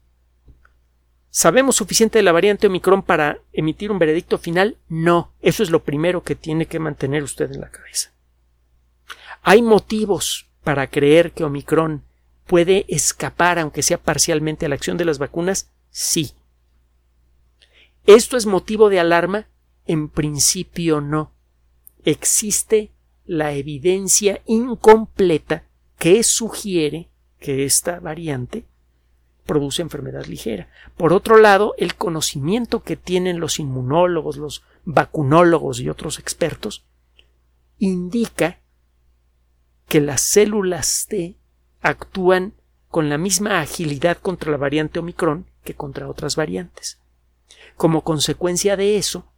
¿Sabemos 1.32 1.78
suficiente 1.78 2.20
de 2.20 2.24
la 2.24 2.32
variante 2.32 2.68
Omicron 2.68 3.02
para 3.02 3.40
emitir 3.54 3.92
un 3.92 3.98
veredicto 3.98 4.38
final? 4.38 4.78
No. 4.88 5.34
Eso 5.42 5.64
es 5.64 5.72
lo 5.72 5.84
primero 5.84 6.22
que 6.22 6.36
tiene 6.36 6.68
que 6.68 6.78
mantener 6.78 7.24
usted 7.24 7.52
en 7.52 7.62
la 7.62 7.72
cabeza. 7.72 8.14
Hay 9.42 9.62
motivos 9.62 10.50
para 10.64 10.88
creer 10.88 11.32
que 11.32 11.44
Omicron 11.44 12.04
puede 12.46 12.86
escapar, 12.88 13.60
aunque 13.60 13.84
sea 13.84 13.98
parcialmente, 13.98 14.66
a 14.66 14.70
la 14.70 14.76
acción 14.76 14.98
de 14.98 15.06
las 15.06 15.20
vacunas. 15.20 15.72
Sí. 15.90 16.32
¿Esto 18.06 18.38
es 18.38 18.46
motivo 18.46 18.90
de 18.90 19.00
alarma? 19.00 19.48
En 19.86 20.10
principio 20.10 21.02
no. 21.02 21.34
Existe 22.04 22.92
la 23.26 23.54
evidencia 23.54 24.42
incompleta 24.46 25.66
que 26.00 26.24
sugiere 26.24 27.10
que 27.40 27.66
esta 27.66 28.00
variante 28.00 28.66
produce 29.46 29.82
enfermedad 29.82 30.26
ligera. 30.26 30.70
Por 30.96 31.14
otro 31.14 31.38
lado, 31.38 31.74
el 31.78 31.96
conocimiento 31.96 32.84
que 32.84 32.96
tienen 32.96 33.40
los 33.40 33.60
inmunólogos, 33.60 34.38
los 34.38 34.64
vacunólogos 34.86 35.80
y 35.80 35.90
otros 35.90 36.20
expertos 36.20 36.86
indica 37.80 38.60
que 39.88 40.02
las 40.02 40.22
células 40.22 41.08
T 41.08 41.38
actúan 41.82 42.54
con 42.90 43.10
la 43.10 43.18
misma 43.18 43.62
agilidad 43.62 44.18
contra 44.18 44.52
la 44.52 44.58
variante 44.58 45.00
Omicron 45.00 45.46
que 45.64 45.76
contra 45.76 46.10
otras 46.10 46.36
variantes. 46.36 47.00
Como 47.76 48.04
consecuencia 48.04 48.76
de 48.76 48.98
eso, 48.98 49.32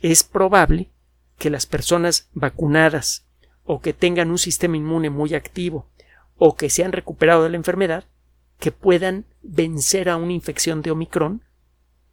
es 0.00 0.24
probable 0.24 0.90
que 1.38 1.50
las 1.50 1.66
personas 1.66 2.28
vacunadas 2.32 3.26
o 3.64 3.80
que 3.80 3.92
tengan 3.92 4.30
un 4.30 4.38
sistema 4.38 4.76
inmune 4.76 5.10
muy 5.10 5.34
activo 5.34 5.88
o 6.36 6.56
que 6.56 6.68
se 6.68 6.84
han 6.84 6.92
recuperado 6.92 7.44
de 7.44 7.50
la 7.50 7.56
enfermedad 7.56 8.04
que 8.58 8.72
puedan 8.72 9.26
vencer 9.42 10.08
a 10.08 10.16
una 10.16 10.32
infección 10.32 10.82
de 10.82 10.90
Omicron 10.90 11.42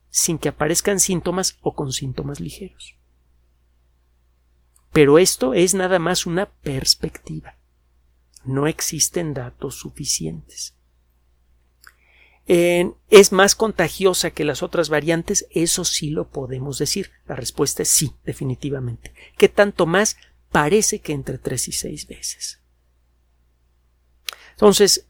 sin 0.10 0.38
que 0.38 0.50
aparezcan 0.50 1.00
síntomas 1.00 1.58
o 1.62 1.74
con 1.74 1.92
síntomas 1.92 2.40
ligeros. 2.40 2.96
Pero 4.92 5.20
esto 5.20 5.54
es 5.54 5.74
nada 5.74 6.00
más 6.00 6.26
una 6.26 6.48
perspectiva. 6.48 7.56
No 8.44 8.68
existen 8.68 9.34
datos 9.34 9.76
suficientes. 9.76 10.76
¿Es 12.46 13.32
más 13.32 13.56
contagiosa 13.56 14.32
que 14.32 14.44
las 14.44 14.62
otras 14.64 14.90
variantes? 14.90 15.48
Eso 15.52 15.86
sí 15.86 16.10
lo 16.10 16.28
podemos 16.28 16.78
decir. 16.78 17.12
La 17.26 17.36
respuesta 17.36 17.84
es 17.84 17.90
sí, 17.90 18.14
definitivamente. 18.26 19.14
¿Qué 19.38 19.48
tanto 19.48 19.86
más? 19.86 20.18
Parece 20.52 21.00
que 21.00 21.14
entre 21.14 21.38
tres 21.38 21.70
y 21.70 21.72
seis 21.72 22.08
veces. 22.08 22.60
Entonces, 24.52 25.08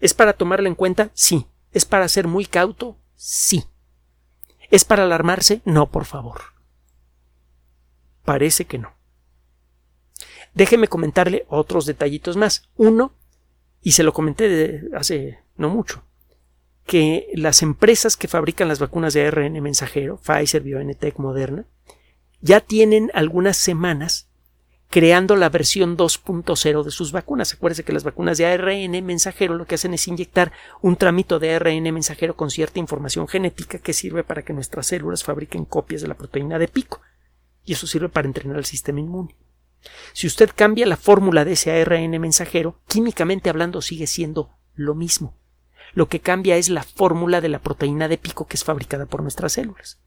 ¿es 0.00 0.12
para 0.12 0.32
tomarla 0.32 0.68
en 0.68 0.74
cuenta? 0.74 1.12
Sí. 1.14 1.46
¿Es 1.72 1.84
para 1.84 2.08
ser 2.08 2.26
muy 2.26 2.46
cauto? 2.46 2.98
Sí. 3.14 3.64
¿Es 4.70 4.84
para 4.84 5.04
alarmarse? 5.04 5.62
No, 5.64 5.90
por 5.90 6.04
favor. 6.04 6.40
Parece 8.24 8.64
que 8.64 8.78
no. 8.78 8.92
Déjeme 10.54 10.88
comentarle 10.88 11.46
otros 11.48 11.86
detallitos 11.86 12.36
más. 12.36 12.68
Uno, 12.76 13.12
y 13.80 13.92
se 13.92 14.02
lo 14.02 14.12
comenté 14.12 14.82
hace 14.94 15.38
no 15.56 15.68
mucho, 15.68 16.04
que 16.84 17.28
las 17.34 17.62
empresas 17.62 18.16
que 18.16 18.28
fabrican 18.28 18.68
las 18.68 18.78
vacunas 18.78 19.14
de 19.14 19.26
ARN 19.26 19.60
mensajero, 19.62 20.18
Pfizer, 20.18 20.62
BioNTech, 20.62 21.18
Moderna, 21.18 21.64
ya 22.40 22.60
tienen 22.60 23.10
algunas 23.14 23.56
semanas 23.56 24.28
creando 24.92 25.36
la 25.36 25.48
versión 25.48 25.96
2.0 25.96 26.82
de 26.82 26.90
sus 26.90 27.12
vacunas. 27.12 27.54
Acuérdense 27.54 27.82
que 27.82 27.94
las 27.94 28.04
vacunas 28.04 28.36
de 28.36 28.44
ARN 28.44 29.04
mensajero 29.06 29.54
lo 29.54 29.64
que 29.64 29.76
hacen 29.76 29.94
es 29.94 30.06
inyectar 30.06 30.52
un 30.82 30.96
tramito 30.96 31.38
de 31.38 31.54
ARN 31.54 31.82
mensajero 31.94 32.36
con 32.36 32.50
cierta 32.50 32.78
información 32.78 33.26
genética 33.26 33.78
que 33.78 33.94
sirve 33.94 34.22
para 34.22 34.42
que 34.42 34.52
nuestras 34.52 34.88
células 34.88 35.24
fabriquen 35.24 35.64
copias 35.64 36.02
de 36.02 36.08
la 36.08 36.14
proteína 36.14 36.58
de 36.58 36.68
pico. 36.68 37.00
Y 37.64 37.72
eso 37.72 37.86
sirve 37.86 38.10
para 38.10 38.26
entrenar 38.26 38.58
el 38.58 38.66
sistema 38.66 39.00
inmune. 39.00 39.34
Si 40.12 40.26
usted 40.26 40.50
cambia 40.54 40.86
la 40.86 40.96
fórmula 40.96 41.44
de 41.44 41.52
ese 41.52 41.80
ARN 41.80 42.10
mensajero, 42.20 42.80
químicamente 42.88 43.50
hablando 43.50 43.82
sigue 43.82 44.06
siendo 44.06 44.50
lo 44.74 44.94
mismo. 44.94 45.34
Lo 45.94 46.08
que 46.08 46.20
cambia 46.20 46.56
es 46.56 46.68
la 46.68 46.82
fórmula 46.82 47.40
de 47.40 47.48
la 47.48 47.58
proteína 47.58 48.08
de 48.08 48.18
pico 48.18 48.46
que 48.46 48.56
es 48.56 48.64
fabricada 48.64 49.06
por 49.06 49.22
nuestras 49.22 49.52
células. 49.52 50.00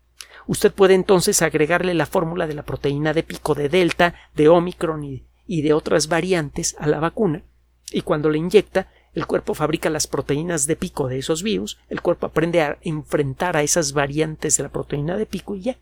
Usted 0.48 0.72
puede 0.72 0.94
entonces 0.94 1.42
agregarle 1.42 1.94
la 1.94 2.06
fórmula 2.06 2.48
de 2.48 2.54
la 2.54 2.64
proteína 2.64 3.14
de 3.14 3.24
pico 3.24 3.56
de 3.56 3.70
Delta, 3.70 4.16
de 4.36 4.48
Omicron 4.48 5.04
y, 5.04 5.62
de 5.62 5.74
otras 5.74 6.08
variantes 6.08 6.76
a 6.80 6.88
la 6.88 7.00
vacuna, 7.00 7.44
y 7.92 8.02
cuando 8.02 8.30
le 8.30 8.38
inyecta, 8.38 8.90
el 9.14 9.28
cuerpo 9.28 9.54
fabrica 9.54 9.90
las 9.90 10.08
proteínas 10.08 10.68
de 10.68 10.76
pico 10.76 11.08
de 11.08 11.20
esos 11.20 11.42
virus, 11.42 11.80
el 11.90 12.02
cuerpo 12.02 12.28
aprende 12.28 12.62
a 12.62 12.78
enfrentar 12.82 13.56
a 13.56 13.64
esas 13.64 13.94
variantes 13.94 14.58
de 14.58 14.64
la 14.64 14.70
proteína 14.70 15.18
de 15.18 15.26
pico 15.26 15.56
y 15.56 15.62
ya. 15.62 15.78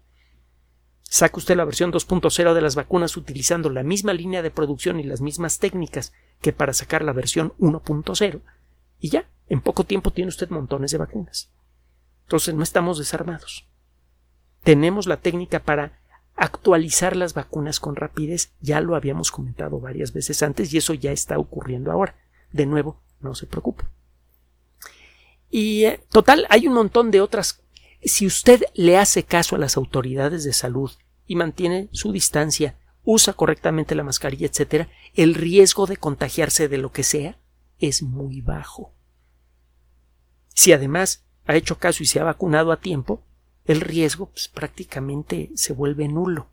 Saca 1.13 1.37
usted 1.37 1.55
la 1.55 1.65
versión 1.65 1.91
2.0 1.91 2.53
de 2.53 2.61
las 2.61 2.75
vacunas 2.75 3.17
utilizando 3.17 3.69
la 3.69 3.83
misma 3.83 4.13
línea 4.13 4.41
de 4.41 4.51
producción 4.51 4.99
y 4.99 5.03
las 5.03 5.21
mismas 5.21 5.59
técnicas 5.59 6.13
que 6.41 6.53
para 6.53 6.73
sacar 6.73 7.03
la 7.03 7.13
versión 7.13 7.53
1.0 7.59 8.41
y 8.99 9.09
ya, 9.09 9.29
en 9.47 9.61
poco 9.61 9.83
tiempo 9.83 10.11
tiene 10.11 10.29
usted 10.29 10.49
montones 10.49 10.91
de 10.91 10.97
vacunas. 10.97 11.51
Entonces 12.23 12.55
no 12.55 12.63
estamos 12.63 12.97
desarmados 12.97 13.67
tenemos 14.63 15.07
la 15.07 15.17
técnica 15.17 15.59
para 15.59 15.99
actualizar 16.35 17.15
las 17.15 17.33
vacunas 17.33 17.79
con 17.79 17.95
rapidez. 17.95 18.51
Ya 18.61 18.81
lo 18.81 18.95
habíamos 18.95 19.31
comentado 19.31 19.79
varias 19.79 20.13
veces 20.13 20.41
antes 20.41 20.73
y 20.73 20.77
eso 20.77 20.93
ya 20.93 21.11
está 21.11 21.37
ocurriendo 21.37 21.91
ahora. 21.91 22.15
De 22.51 22.65
nuevo, 22.65 23.01
no 23.19 23.35
se 23.35 23.45
preocupe. 23.45 23.83
Y 25.49 25.85
eh, 25.85 26.01
total, 26.09 26.47
hay 26.49 26.67
un 26.67 26.73
montón 26.73 27.11
de 27.11 27.21
otras. 27.21 27.62
Si 28.05 28.25
usted 28.25 28.63
le 28.73 28.97
hace 28.97 29.23
caso 29.23 29.55
a 29.55 29.59
las 29.59 29.77
autoridades 29.77 30.43
de 30.43 30.53
salud 30.53 30.91
y 31.25 31.35
mantiene 31.35 31.89
su 31.91 32.11
distancia, 32.11 32.77
usa 33.03 33.33
correctamente 33.33 33.95
la 33.95 34.03
mascarilla, 34.03 34.47
etc., 34.47 34.87
el 35.13 35.35
riesgo 35.35 35.85
de 35.85 35.97
contagiarse 35.97 36.67
de 36.67 36.77
lo 36.77 36.91
que 36.91 37.03
sea 37.03 37.37
es 37.79 38.01
muy 38.01 38.41
bajo. 38.41 38.93
Si 40.53 40.71
además 40.71 41.23
ha 41.45 41.55
hecho 41.55 41.77
caso 41.77 42.03
y 42.03 42.05
se 42.05 42.19
ha 42.19 42.23
vacunado 42.23 42.71
a 42.71 42.79
tiempo, 42.79 43.23
el 43.65 43.81
riesgo 43.81 44.27
pues, 44.27 44.47
prácticamente 44.47 45.51
se 45.55 45.73
vuelve 45.73 46.07
nulo. 46.07 46.47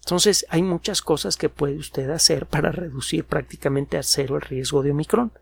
Entonces 0.00 0.46
hay 0.48 0.62
muchas 0.62 1.00
cosas 1.00 1.36
que 1.36 1.48
puede 1.48 1.76
usted 1.76 2.10
hacer 2.10 2.46
para 2.46 2.72
reducir 2.72 3.24
prácticamente 3.24 3.98
a 3.98 4.02
cero 4.02 4.36
el 4.36 4.42
riesgo 4.42 4.82
de 4.82 4.90
Omicron. 4.90 5.32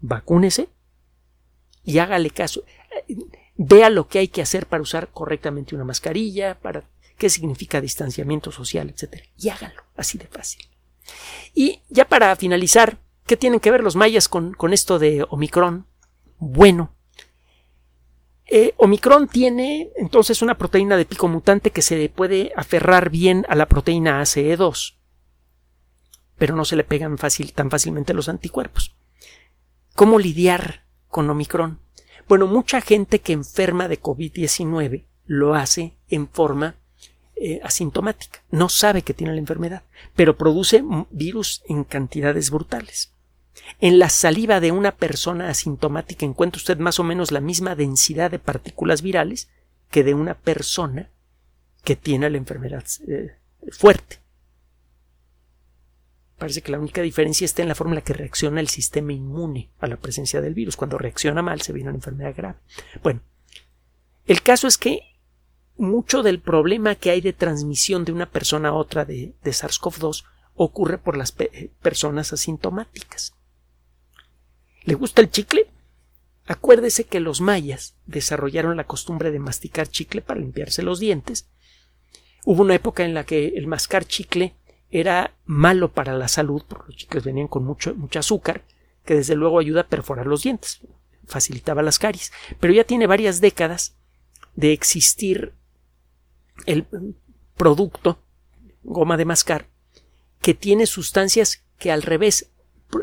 Vacúnese 0.00 0.68
y 1.84 1.98
hágale 1.98 2.30
caso. 2.30 2.64
Vea 3.62 3.90
lo 3.90 4.08
que 4.08 4.20
hay 4.20 4.28
que 4.28 4.40
hacer 4.40 4.64
para 4.64 4.82
usar 4.82 5.08
correctamente 5.08 5.74
una 5.74 5.84
mascarilla, 5.84 6.58
para 6.58 6.82
qué 7.18 7.28
significa 7.28 7.82
distanciamiento 7.82 8.50
social, 8.50 8.88
etc. 8.88 9.22
Y 9.36 9.50
hágalo, 9.50 9.82
así 9.96 10.16
de 10.16 10.26
fácil. 10.28 10.66
Y 11.54 11.82
ya 11.90 12.06
para 12.06 12.34
finalizar, 12.36 12.96
¿qué 13.26 13.36
tienen 13.36 13.60
que 13.60 13.70
ver 13.70 13.82
los 13.82 13.96
mayas 13.96 14.28
con, 14.28 14.56
esto 14.72 14.98
de 14.98 15.26
Omicron? 15.28 15.84
Bueno, 16.38 16.94
eh, 18.46 18.72
Omicron 18.78 19.28
tiene 19.28 19.90
entonces 19.96 20.40
una 20.40 20.56
proteína 20.56 20.96
de 20.96 21.04
pico 21.04 21.28
mutante 21.28 21.70
que 21.70 21.82
se 21.82 22.08
puede 22.08 22.52
aferrar 22.56 23.10
bien 23.10 23.44
a 23.50 23.56
la 23.56 23.66
proteína 23.66 24.22
ACE2, 24.22 24.94
pero 26.38 26.56
no 26.56 26.64
se 26.64 26.76
le 26.76 26.84
pegan 26.84 27.18
fácil, 27.18 27.52
tan 27.52 27.68
fácilmente 27.68 28.14
los 28.14 28.30
anticuerpos. 28.30 28.96
¿Cómo 29.94 30.18
lidiar 30.18 30.86
con 31.08 31.28
Omicron? 31.28 31.78
Bueno, 32.30 32.46
mucha 32.46 32.80
gente 32.80 33.18
que 33.18 33.32
enferma 33.32 33.88
de 33.88 34.00
COVID-19 34.00 35.04
lo 35.26 35.56
hace 35.56 35.96
en 36.08 36.28
forma 36.28 36.76
eh, 37.34 37.58
asintomática. 37.64 38.44
No 38.52 38.68
sabe 38.68 39.02
que 39.02 39.14
tiene 39.14 39.32
la 39.32 39.40
enfermedad, 39.40 39.82
pero 40.14 40.36
produce 40.36 40.84
virus 41.10 41.60
en 41.68 41.82
cantidades 41.82 42.52
brutales. 42.52 43.12
En 43.80 43.98
la 43.98 44.08
saliva 44.10 44.60
de 44.60 44.70
una 44.70 44.92
persona 44.92 45.48
asintomática 45.48 46.24
encuentra 46.24 46.58
usted 46.58 46.78
más 46.78 47.00
o 47.00 47.02
menos 47.02 47.32
la 47.32 47.40
misma 47.40 47.74
densidad 47.74 48.30
de 48.30 48.38
partículas 48.38 49.02
virales 49.02 49.48
que 49.90 50.04
de 50.04 50.14
una 50.14 50.34
persona 50.34 51.10
que 51.82 51.96
tiene 51.96 52.30
la 52.30 52.38
enfermedad 52.38 52.84
eh, 53.08 53.38
fuerte. 53.72 54.19
Parece 56.40 56.62
que 56.62 56.72
la 56.72 56.78
única 56.78 57.02
diferencia 57.02 57.44
está 57.44 57.60
en 57.60 57.68
la 57.68 57.74
forma 57.74 57.92
en 57.92 57.96
la 57.96 58.00
que 58.00 58.14
reacciona 58.14 58.62
el 58.62 58.68
sistema 58.68 59.12
inmune 59.12 59.68
a 59.78 59.86
la 59.86 59.98
presencia 59.98 60.40
del 60.40 60.54
virus. 60.54 60.74
Cuando 60.74 60.96
reacciona 60.96 61.42
mal 61.42 61.60
se 61.60 61.74
viene 61.74 61.90
una 61.90 61.98
enfermedad 61.98 62.34
grave. 62.34 62.56
Bueno, 63.02 63.20
el 64.24 64.40
caso 64.40 64.66
es 64.66 64.78
que 64.78 65.02
mucho 65.76 66.22
del 66.22 66.40
problema 66.40 66.94
que 66.94 67.10
hay 67.10 67.20
de 67.20 67.34
transmisión 67.34 68.06
de 68.06 68.12
una 68.12 68.24
persona 68.24 68.70
a 68.70 68.72
otra 68.72 69.04
de, 69.04 69.34
SARS-CoV-2 69.44 70.24
ocurre 70.54 70.96
por 70.96 71.18
las 71.18 71.30
personas 71.82 72.32
asintomáticas. 72.32 73.34
¿Le 74.84 74.94
gusta 74.94 75.20
el 75.20 75.30
chicle? 75.30 75.66
Acuérdese 76.46 77.04
que 77.04 77.20
los 77.20 77.42
mayas 77.42 77.96
desarrollaron 78.06 78.78
la 78.78 78.86
costumbre 78.86 79.30
de 79.30 79.40
masticar 79.40 79.88
chicle 79.88 80.22
para 80.22 80.40
limpiarse 80.40 80.82
los 80.82 81.00
dientes. 81.00 81.50
Hubo 82.46 82.62
una 82.62 82.76
época 82.76 83.04
en 83.04 83.12
la 83.12 83.24
que 83.24 83.48
el 83.48 83.66
mascar 83.66 84.06
chicle 84.06 84.54
era 84.90 85.34
malo 85.44 85.92
para 85.92 86.14
la 86.14 86.28
salud, 86.28 86.62
porque 86.66 86.88
los 86.88 86.96
chicles 86.96 87.24
venían 87.24 87.48
con 87.48 87.64
mucho, 87.64 87.94
azúcar, 88.14 88.64
que 89.04 89.14
desde 89.14 89.36
luego 89.36 89.58
ayuda 89.58 89.82
a 89.82 89.88
perforar 89.88 90.26
los 90.26 90.42
dientes, 90.42 90.80
facilitaba 91.26 91.82
las 91.82 91.98
caries. 91.98 92.32
Pero 92.58 92.72
ya 92.72 92.84
tiene 92.84 93.06
varias 93.06 93.40
décadas 93.40 93.96
de 94.56 94.72
existir 94.72 95.54
el 96.66 96.86
producto, 97.56 98.18
goma 98.82 99.16
de 99.16 99.24
mascar, 99.24 99.66
que 100.42 100.54
tiene 100.54 100.86
sustancias 100.86 101.62
que 101.78 101.92
al 101.92 102.02
revés 102.02 102.50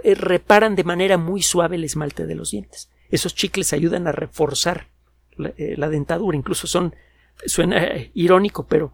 eh, 0.03 0.15
reparan 0.15 0.75
de 0.75 0.83
manera 0.83 1.17
muy 1.17 1.41
suave 1.41 1.77
el 1.77 1.83
esmalte 1.83 2.25
de 2.25 2.35
los 2.35 2.51
dientes. 2.51 2.89
Esos 3.09 3.33
chicles 3.35 3.71
ayudan 3.73 4.07
a 4.07 4.11
reforzar 4.11 4.89
la, 5.37 5.53
eh, 5.57 5.75
dentadura, 5.89 6.37
incluso 6.37 6.67
son, 6.67 6.95
suena 7.45 7.83
eh, 7.83 8.11
irónico, 8.13 8.67
pero 8.67 8.93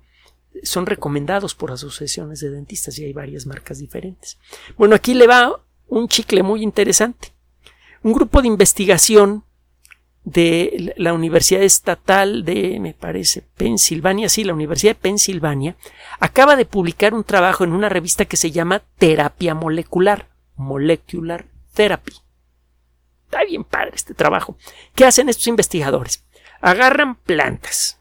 son 0.62 0.86
recomendados 0.86 1.56
por 1.56 1.72
asociaciones 1.72 2.40
de 2.40 2.52
dentistas 2.52 2.98
y 3.00 3.06
hay 3.06 3.14
varias 3.14 3.46
marcas 3.46 3.80
diferentes. 3.80 4.38
Bueno, 4.78 4.96
aquí 4.96 5.14
le 5.14 5.28
va 5.28 5.62
un 5.88 6.08
chicle 6.08 6.44
muy 6.44 6.62
interesante. 6.62 7.34
Un 8.04 8.14
grupo 8.14 8.42
de 8.42 8.48
investigación 8.48 9.44
de 10.24 10.94
la 10.98 11.14
Universidad 11.14 11.64
Estatal 11.64 12.46
de, 12.46 12.80
me 12.80 12.94
parece, 12.94 13.42
Pensilvania, 13.58 14.30
sí, 14.30 14.44
la 14.44 14.54
Universidad 14.54 14.92
de 14.92 15.02
Pensilvania, 15.02 15.76
acaba 16.20 16.56
de 16.56 16.66
publicar 16.66 17.14
un 17.14 17.24
trabajo 17.24 17.64
en 17.64 17.74
una 17.74 17.90
revista 17.90 18.26
que 18.26 18.38
se 18.38 18.52
llama 18.52 18.84
Terapia 18.98 19.54
Molecular, 19.54 20.30
Molecular 20.56 21.46
Therapy. 21.74 22.14
Está 23.26 23.44
bien 23.46 23.64
padre 23.64 23.92
este 23.96 24.14
trabajo. 24.14 24.56
¿Qué 24.96 25.06
hacen 25.06 25.28
estos 25.28 25.48
investigadores? 25.48 26.24
Agarran 26.62 27.16
plantas, 27.16 28.00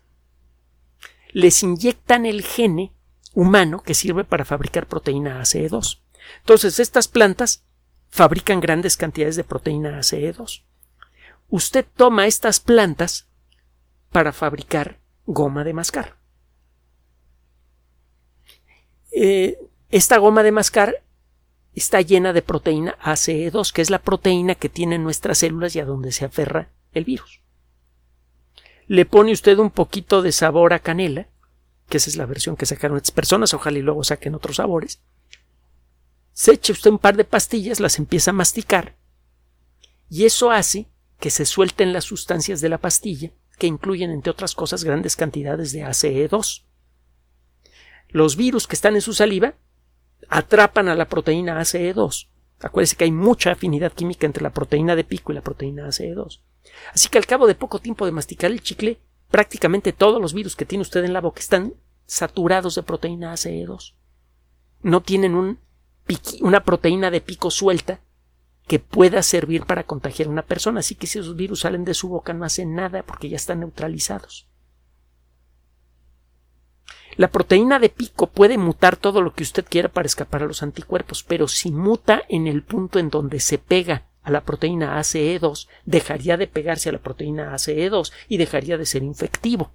les 1.32 1.62
inyectan 1.62 2.26
el 2.26 2.42
gene 2.42 2.92
humano 3.34 3.82
que 3.82 3.94
sirve 3.94 4.24
para 4.24 4.44
fabricar 4.44 4.86
proteína 4.86 5.40
ACE2. 5.40 6.00
Entonces, 6.40 6.78
estas 6.78 7.08
plantas 7.08 7.64
fabrican 8.08 8.60
grandes 8.60 8.96
cantidades 8.96 9.36
de 9.36 9.44
proteína 9.44 9.98
ACE2. 9.98 10.62
Usted 11.48 11.86
toma 11.96 12.26
estas 12.26 12.60
plantas 12.60 13.28
para 14.10 14.32
fabricar 14.32 14.98
goma 15.26 15.64
de 15.64 15.72
mascar. 15.72 16.16
Eh, 19.10 19.58
esta 19.90 20.18
goma 20.18 20.42
de 20.42 20.52
mascar 20.52 21.02
está 21.74 22.00
llena 22.00 22.32
de 22.32 22.42
proteína 22.42 22.98
ACE2, 23.02 23.72
que 23.72 23.82
es 23.82 23.90
la 23.90 24.00
proteína 24.00 24.54
que 24.54 24.68
tienen 24.68 25.02
nuestras 25.02 25.38
células 25.38 25.74
y 25.76 25.80
a 25.80 25.84
donde 25.84 26.12
se 26.12 26.24
aferra 26.24 26.70
el 26.92 27.04
virus. 27.04 27.40
Le 28.92 29.06
pone 29.06 29.32
usted 29.32 29.58
un 29.58 29.70
poquito 29.70 30.20
de 30.20 30.32
sabor 30.32 30.74
a 30.74 30.78
canela, 30.78 31.26
que 31.88 31.96
esa 31.96 32.10
es 32.10 32.16
la 32.16 32.26
versión 32.26 32.56
que 32.56 32.66
sacaron 32.66 32.98
estas 32.98 33.12
personas, 33.12 33.54
ojalá 33.54 33.78
y 33.78 33.80
luego 33.80 34.04
saquen 34.04 34.34
otros 34.34 34.56
sabores. 34.56 35.00
Se 36.34 36.52
eche 36.52 36.72
usted 36.72 36.90
un 36.90 36.98
par 36.98 37.16
de 37.16 37.24
pastillas, 37.24 37.80
las 37.80 37.98
empieza 37.98 38.32
a 38.32 38.34
masticar, 38.34 38.98
y 40.10 40.26
eso 40.26 40.50
hace 40.50 40.90
que 41.18 41.30
se 41.30 41.46
suelten 41.46 41.94
las 41.94 42.04
sustancias 42.04 42.60
de 42.60 42.68
la 42.68 42.76
pastilla, 42.76 43.30
que 43.56 43.66
incluyen, 43.66 44.10
entre 44.10 44.30
otras 44.30 44.54
cosas, 44.54 44.84
grandes 44.84 45.16
cantidades 45.16 45.72
de 45.72 45.86
ACE2. 45.86 46.64
Los 48.10 48.36
virus 48.36 48.66
que 48.66 48.76
están 48.76 48.94
en 48.94 49.00
su 49.00 49.14
saliva 49.14 49.54
atrapan 50.28 50.90
a 50.90 50.94
la 50.94 51.08
proteína 51.08 51.58
ACE2. 51.58 52.28
Acuérdese 52.60 52.96
que 52.96 53.04
hay 53.04 53.10
mucha 53.10 53.52
afinidad 53.52 53.92
química 53.92 54.26
entre 54.26 54.42
la 54.42 54.52
proteína 54.52 54.96
de 54.96 55.04
pico 55.04 55.32
y 55.32 55.34
la 55.34 55.40
proteína 55.40 55.86
ACE2. 55.86 56.42
Así 56.94 57.08
que 57.08 57.18
al 57.18 57.26
cabo 57.26 57.46
de 57.46 57.54
poco 57.54 57.78
tiempo 57.78 58.06
de 58.06 58.12
masticar 58.12 58.50
el 58.50 58.62
chicle, 58.62 59.00
prácticamente 59.30 59.92
todos 59.92 60.20
los 60.20 60.34
virus 60.34 60.56
que 60.56 60.66
tiene 60.66 60.82
usted 60.82 61.04
en 61.04 61.12
la 61.12 61.20
boca 61.20 61.40
están 61.40 61.74
saturados 62.06 62.74
de 62.74 62.82
proteína 62.82 63.32
ACE2. 63.32 63.94
No 64.82 65.02
tienen 65.02 65.34
un 65.34 65.58
una 66.40 66.64
proteína 66.64 67.10
de 67.10 67.20
pico 67.20 67.50
suelta 67.50 68.00
que 68.66 68.78
pueda 68.78 69.22
servir 69.22 69.64
para 69.64 69.84
contagiar 69.84 70.28
a 70.28 70.32
una 70.32 70.42
persona. 70.42 70.80
Así 70.80 70.94
que 70.94 71.06
si 71.06 71.18
esos 71.18 71.36
virus 71.36 71.60
salen 71.60 71.84
de 71.84 71.94
su 71.94 72.08
boca 72.08 72.32
no 72.32 72.44
hacen 72.44 72.74
nada 72.74 73.02
porque 73.02 73.28
ya 73.28 73.36
están 73.36 73.60
neutralizados. 73.60 74.48
La 77.16 77.28
proteína 77.28 77.78
de 77.78 77.90
pico 77.90 78.28
puede 78.28 78.56
mutar 78.56 78.96
todo 78.96 79.20
lo 79.20 79.34
que 79.34 79.42
usted 79.42 79.66
quiera 79.68 79.90
para 79.90 80.06
escapar 80.06 80.42
a 80.42 80.46
los 80.46 80.62
anticuerpos, 80.62 81.22
pero 81.22 81.46
si 81.46 81.70
muta 81.70 82.22
en 82.28 82.46
el 82.46 82.62
punto 82.62 82.98
en 82.98 83.10
donde 83.10 83.38
se 83.40 83.58
pega 83.58 84.06
a 84.22 84.30
la 84.30 84.44
proteína 84.44 84.98
ACE2, 84.98 85.68
dejaría 85.84 86.36
de 86.36 86.46
pegarse 86.46 86.88
a 86.88 86.92
la 86.92 86.98
proteína 86.98 87.52
ACE2 87.54 88.12
y 88.28 88.36
dejaría 88.36 88.78
de 88.78 88.86
ser 88.86 89.02
infectivo. 89.02 89.72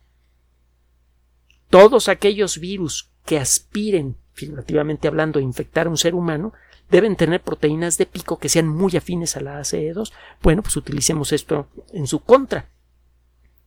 Todos 1.69 2.07
aquellos 2.07 2.59
virus 2.59 3.11
que 3.25 3.37
aspiren, 3.37 4.17
figurativamente 4.33 5.07
hablando, 5.07 5.39
a 5.39 5.43
infectar 5.43 5.87
a 5.87 5.89
un 5.89 5.97
ser 5.97 6.15
humano, 6.15 6.53
deben 6.89 7.17
tener 7.17 7.41
proteínas 7.41 7.97
de 7.97 8.05
pico 8.05 8.39
que 8.39 8.49
sean 8.49 8.69
muy 8.69 8.95
afines 8.95 9.35
a 9.35 9.41
la 9.41 9.59
ACE2. 9.59 10.11
Bueno, 10.41 10.61
pues 10.61 10.77
utilicemos 10.77 11.33
esto 11.33 11.67
en 11.91 12.07
su 12.07 12.21
contra. 12.21 12.69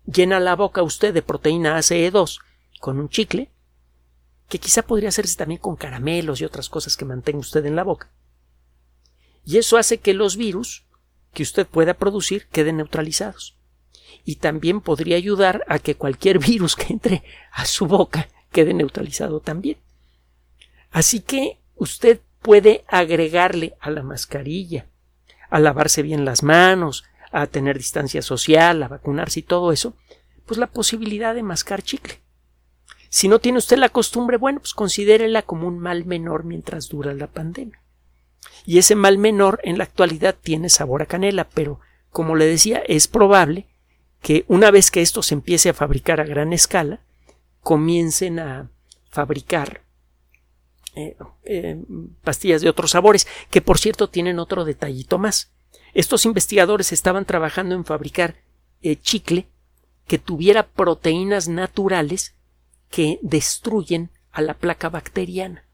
Llena 0.07 0.41
la 0.41 0.57
boca 0.57 0.83
usted 0.83 1.13
de 1.13 1.23
proteína 1.23 1.77
ACE2 1.79 2.39
con 2.81 2.99
un 2.99 3.11
chicle 3.11 3.51
que 4.49 4.59
quizá 4.59 4.83
podría 4.83 5.11
hacerse 5.11 5.37
también 5.37 5.61
con 5.61 5.77
caramelos 5.77 6.41
y 6.41 6.45
otras 6.45 6.69
cosas 6.69 6.97
que 6.97 7.05
mantenga 7.05 7.39
usted 7.39 7.65
en 7.67 7.77
la 7.77 7.85
boca. 7.85 8.11
Y 9.45 9.59
eso 9.59 9.77
hace 9.77 9.99
que 9.99 10.15
los 10.15 10.37
virus 10.37 10.85
que 11.33 11.43
usted 11.43 11.67
pueda 11.67 11.95
producir 11.95 12.47
queden 12.49 12.79
neutralizados. 12.79 13.57
Y 14.25 14.37
también 14.37 14.81
podría 14.81 15.17
ayudar 15.17 15.65
a 15.69 15.79
que 15.79 15.95
cualquier 15.95 16.39
virus 16.47 16.77
que 16.77 16.93
entre 16.93 17.23
a 17.53 17.65
su 17.65 17.87
boca 17.87 18.29
quede 18.53 18.75
neutralizado 18.75 19.41
también. 19.41 19.79
Así 20.91 21.21
que 21.21 21.59
usted 21.77 22.21
puede 22.43 22.85
agregarle 22.89 23.75
a 23.81 23.91
la 23.91 24.03
mascarilla, 24.03 24.87
a 25.51 25.61
lavarse 25.61 26.03
bien 26.03 26.25
las 26.25 26.43
manos, 26.43 27.05
a 27.33 27.47
tener 27.47 27.79
distancia 27.79 28.23
social, 28.23 28.83
a 28.83 28.89
vacunarse 28.89 29.41
y 29.41 29.45
todo 29.45 29.73
eso, 29.73 29.95
pues 30.47 30.59
la 30.59 30.67
posibilidad 30.67 31.35
de 31.35 31.43
mascar 31.43 31.83
chicle. 31.83 32.21
Si 33.09 33.29
no 33.29 33.41
tiene 33.41 33.59
usted 33.59 33.77
la 33.77 33.89
costumbre, 33.89 34.37
bueno, 34.37 34.61
pues 34.61 34.73
considérela 34.73 35.43
como 35.43 35.67
un 35.67 35.79
mal 35.79 36.05
menor 36.05 36.45
mientras 36.45 36.89
dura 36.89 37.13
la 37.15 37.27
pandemia. 37.27 37.80
Y 38.71 38.79
ese 38.79 38.95
mal 38.95 39.19
menor 39.19 39.59
en 39.65 39.79
la 39.79 39.83
actualidad 39.83 40.37
tiene 40.41 40.69
sabor 40.69 41.03
a 41.03 41.07
canela, 41.07 41.43
pero 41.43 41.81
como 42.11 42.37
le 42.37 42.47
decía, 42.47 42.79
es 42.87 43.09
probable 43.09 43.67
que 44.23 44.45
una 44.47 44.71
vez 44.71 44.93
que 44.93 45.03
esto 45.03 45.25
se 45.25 45.35
empiece 45.35 45.71
a 45.71 45.75
fabricar 45.75 46.21
a 46.21 46.25
gran 46.25 46.53
escala, 46.53 47.01
comiencen 47.63 48.39
a 48.39 48.71
fabricar 49.11 49.83
eh, 50.95 51.17
eh, 51.43 51.83
pastillas 52.23 52.63
de 52.63 52.69
otros 52.69 52.93
sabores, 52.93 53.27
que 53.51 53.61
por 53.61 53.81
cierto 53.81 54.09
tienen 54.09 54.39
otro 54.39 54.65
detallito 54.65 55.19
más. 55.19 55.51
Estos 55.93 56.25
investigadores 56.25 56.93
estaban 56.93 57.25
trabajando 57.25 57.75
en 57.75 57.85
fabricar 57.85 58.37
eh, 58.83 58.95
chicle 58.95 59.49
que 60.07 60.19
tuviera 60.19 60.69
proteínas 60.69 61.49
naturales 61.49 62.37
que 62.89 63.19
destruyen 63.21 64.13
a 64.31 64.43
la 64.43 64.55
placa 64.55 64.91
bacteriana. 64.91 65.65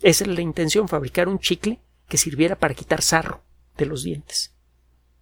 Esa 0.00 0.24
es 0.24 0.28
la 0.28 0.40
intención, 0.40 0.88
fabricar 0.88 1.28
un 1.28 1.38
chicle 1.38 1.80
que 2.08 2.18
sirviera 2.18 2.56
para 2.56 2.74
quitar 2.74 3.02
sarro 3.02 3.42
de 3.76 3.86
los 3.86 4.02
dientes 4.02 4.54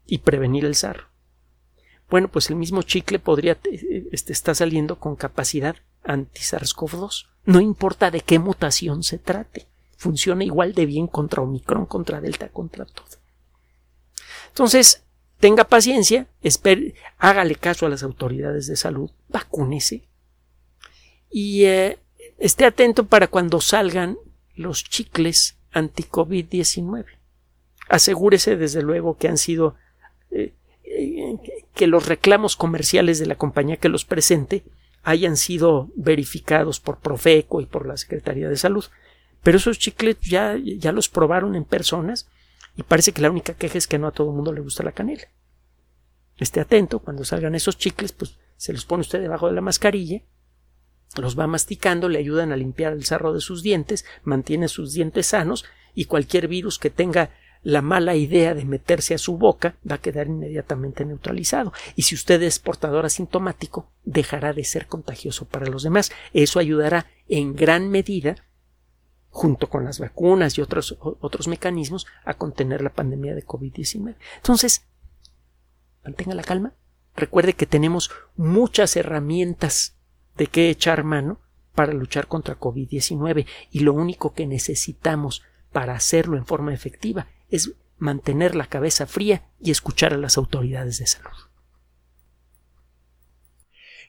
y 0.07 0.18
prevenir 0.18 0.64
el 0.64 0.75
sarro. 0.75 1.09
Bueno, 2.11 2.29
pues 2.29 2.51
el 2.51 2.57
mismo 2.57 2.83
chicle 2.83 3.18
podría 3.18 3.59
este, 4.11 4.33
está 4.33 4.55
saliendo 4.55 4.99
con 4.99 5.16
capacidad 5.16 5.77
anti-SARS-CoV-2. 6.05 7.29
No 7.45 7.61
importa 7.61 8.11
de 8.11 8.20
qué 8.20 8.39
mutación 8.39 9.03
se 9.03 9.18
trate. 9.18 9.66
Funciona 9.97 10.45
igual 10.45 10.75
de 10.75 10.85
bien 10.85 11.07
contra 11.07 11.43
Omicron, 11.43 11.87
contra 11.87 12.20
Delta, 12.20 12.49
contra 12.49 12.85
todo. 12.85 13.07
Entonces, 14.49 15.05
tenga 15.39 15.64
paciencia, 15.64 16.27
espere, 16.43 16.95
hágale 17.18 17.55
caso 17.55 17.87
a 17.87 17.89
las 17.89 18.03
autoridades 18.03 18.66
de 18.66 18.77
salud, 18.77 19.11
vacúnese, 19.29 20.07
y 21.31 21.64
eh, 21.64 21.99
esté 22.39 22.66
atento 22.66 23.07
para 23.07 23.29
cuando 23.29 23.61
salgan 23.61 24.18
los 24.55 24.84
chicles 24.84 25.59
anti-COVID-19. 25.72 27.07
Asegúrese 27.88 28.57
desde 28.57 28.82
luego 28.82 29.16
que 29.16 29.28
han 29.28 29.38
sido 29.38 29.76
eh, 30.30 30.55
eh, 30.84 31.36
que 31.74 31.86
los 31.86 32.07
reclamos 32.07 32.57
comerciales 32.57 33.18
de 33.18 33.26
la 33.26 33.36
compañía 33.36 33.76
que 33.76 33.88
los 33.88 34.05
presente 34.05 34.64
hayan 35.03 35.36
sido 35.36 35.90
verificados 35.96 36.80
por 36.80 36.98
Profeco 36.98 37.61
y 37.61 37.66
por 37.66 37.86
la 37.86 37.96
Secretaría 37.96 38.48
de 38.48 38.57
Salud 38.57 38.84
Pero 39.42 39.57
esos 39.57 39.78
chicles 39.78 40.16
ya, 40.20 40.57
ya 40.57 40.92
los 40.92 41.09
probaron 41.09 41.57
en 41.57 41.64
personas 41.64 42.28
y 42.76 42.84
parece 42.84 43.12
que 43.12 43.22
la 43.22 43.30
única 43.30 43.55
queja 43.55 43.78
es 43.78 43.86
que 43.86 43.98
no 43.98 44.07
a 44.07 44.12
todo 44.12 44.30
el 44.30 44.36
mundo 44.36 44.53
le 44.53 44.61
gusta 44.61 44.82
la 44.82 44.92
canela. 44.92 45.24
Esté 46.38 46.61
atento, 46.61 47.00
cuando 47.00 47.24
salgan 47.24 47.55
esos 47.55 47.76
chicles, 47.76 48.12
pues 48.12 48.38
se 48.57 48.72
los 48.72 48.84
pone 48.84 49.03
usted 49.03 49.20
debajo 49.20 49.48
de 49.48 49.53
la 49.53 49.61
mascarilla, 49.61 50.22
los 51.16 51.38
va 51.38 51.46
masticando, 51.46 52.08
le 52.08 52.18
ayudan 52.18 52.52
a 52.52 52.56
limpiar 52.56 52.92
el 52.92 53.04
sarro 53.04 53.32
de 53.32 53.40
sus 53.40 53.62
dientes, 53.62 54.04
mantiene 54.24 54.68
sus 54.68 54.92
dientes 54.92 55.26
sanos 55.26 55.64
y 55.94 56.06
cualquier 56.06 56.48
virus 56.48 56.78
que 56.78 56.90
tenga 56.90 57.30
la 57.62 57.80
mala 57.80 58.16
idea 58.16 58.54
de 58.54 58.64
meterse 58.64 59.14
a 59.14 59.18
su 59.18 59.38
boca 59.38 59.76
va 59.88 59.96
a 59.96 60.00
quedar 60.00 60.26
inmediatamente 60.26 61.04
neutralizado. 61.04 61.72
Y 61.94 62.02
si 62.02 62.14
usted 62.14 62.42
es 62.42 62.58
portador 62.58 63.06
asintomático, 63.06 63.88
dejará 64.04 64.52
de 64.52 64.64
ser 64.64 64.86
contagioso 64.86 65.46
para 65.46 65.66
los 65.66 65.84
demás. 65.84 66.10
Eso 66.32 66.58
ayudará 66.58 67.06
en 67.28 67.54
gran 67.54 67.88
medida, 67.88 68.36
junto 69.28 69.68
con 69.68 69.84
las 69.84 70.00
vacunas 70.00 70.58
y 70.58 70.60
otros, 70.60 70.96
otros 71.00 71.46
mecanismos, 71.46 72.06
a 72.24 72.34
contener 72.34 72.82
la 72.82 72.92
pandemia 72.92 73.34
de 73.34 73.46
COVID-19. 73.46 74.16
Entonces, 74.36 74.86
mantenga 76.04 76.34
la 76.34 76.42
calma. 76.42 76.74
Recuerde 77.14 77.52
que 77.52 77.66
tenemos 77.66 78.10
muchas 78.36 78.96
herramientas 78.96 79.96
de 80.37 80.47
qué 80.47 80.70
echar 80.70 81.05
mano 81.05 81.41
para 81.74 81.93
luchar 81.93 82.26
contra 82.26 82.59
COVID-19 82.59 83.47
y 83.70 83.80
lo 83.80 83.93
único 83.93 84.35
que 84.35 84.47
necesitamos 84.47 85.43
para 85.72 85.95
hacerlo 85.95 86.37
en 86.37 86.47
forma 86.47 86.74
efectiva 86.74 87.28
es 87.49 87.72
mantener 87.99 88.55
la 88.55 88.66
cabeza 88.66 89.07
fría 89.07 89.45
y 89.61 89.70
escuchar 89.70 90.12
a 90.12 90.18
las 90.18 90.37
autoridades 90.37 90.99
de 90.99 91.07
salud. 91.07 91.30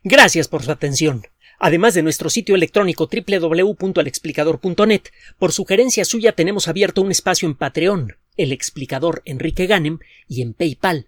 Gracias 0.03 0.47
por 0.47 0.63
su 0.63 0.71
atención. 0.71 1.24
Además 1.59 1.93
de 1.93 2.03
nuestro 2.03 2.30
sitio 2.30 2.55
electrónico 2.55 3.07
www.alexplicador.net, 3.07 5.03
por 5.39 5.53
sugerencia 5.53 6.03
suya 6.03 6.34
tenemos 6.34 6.67
abierto 6.67 7.01
un 7.01 7.11
espacio 7.11 7.47
en 7.47 7.55
Patreon, 7.55 8.17
el 8.36 8.51
explicador 8.51 9.21
Enrique 9.24 9.65
Ganem, 9.65 9.99
y 10.28 10.41
en 10.41 10.53
PayPal, 10.53 11.07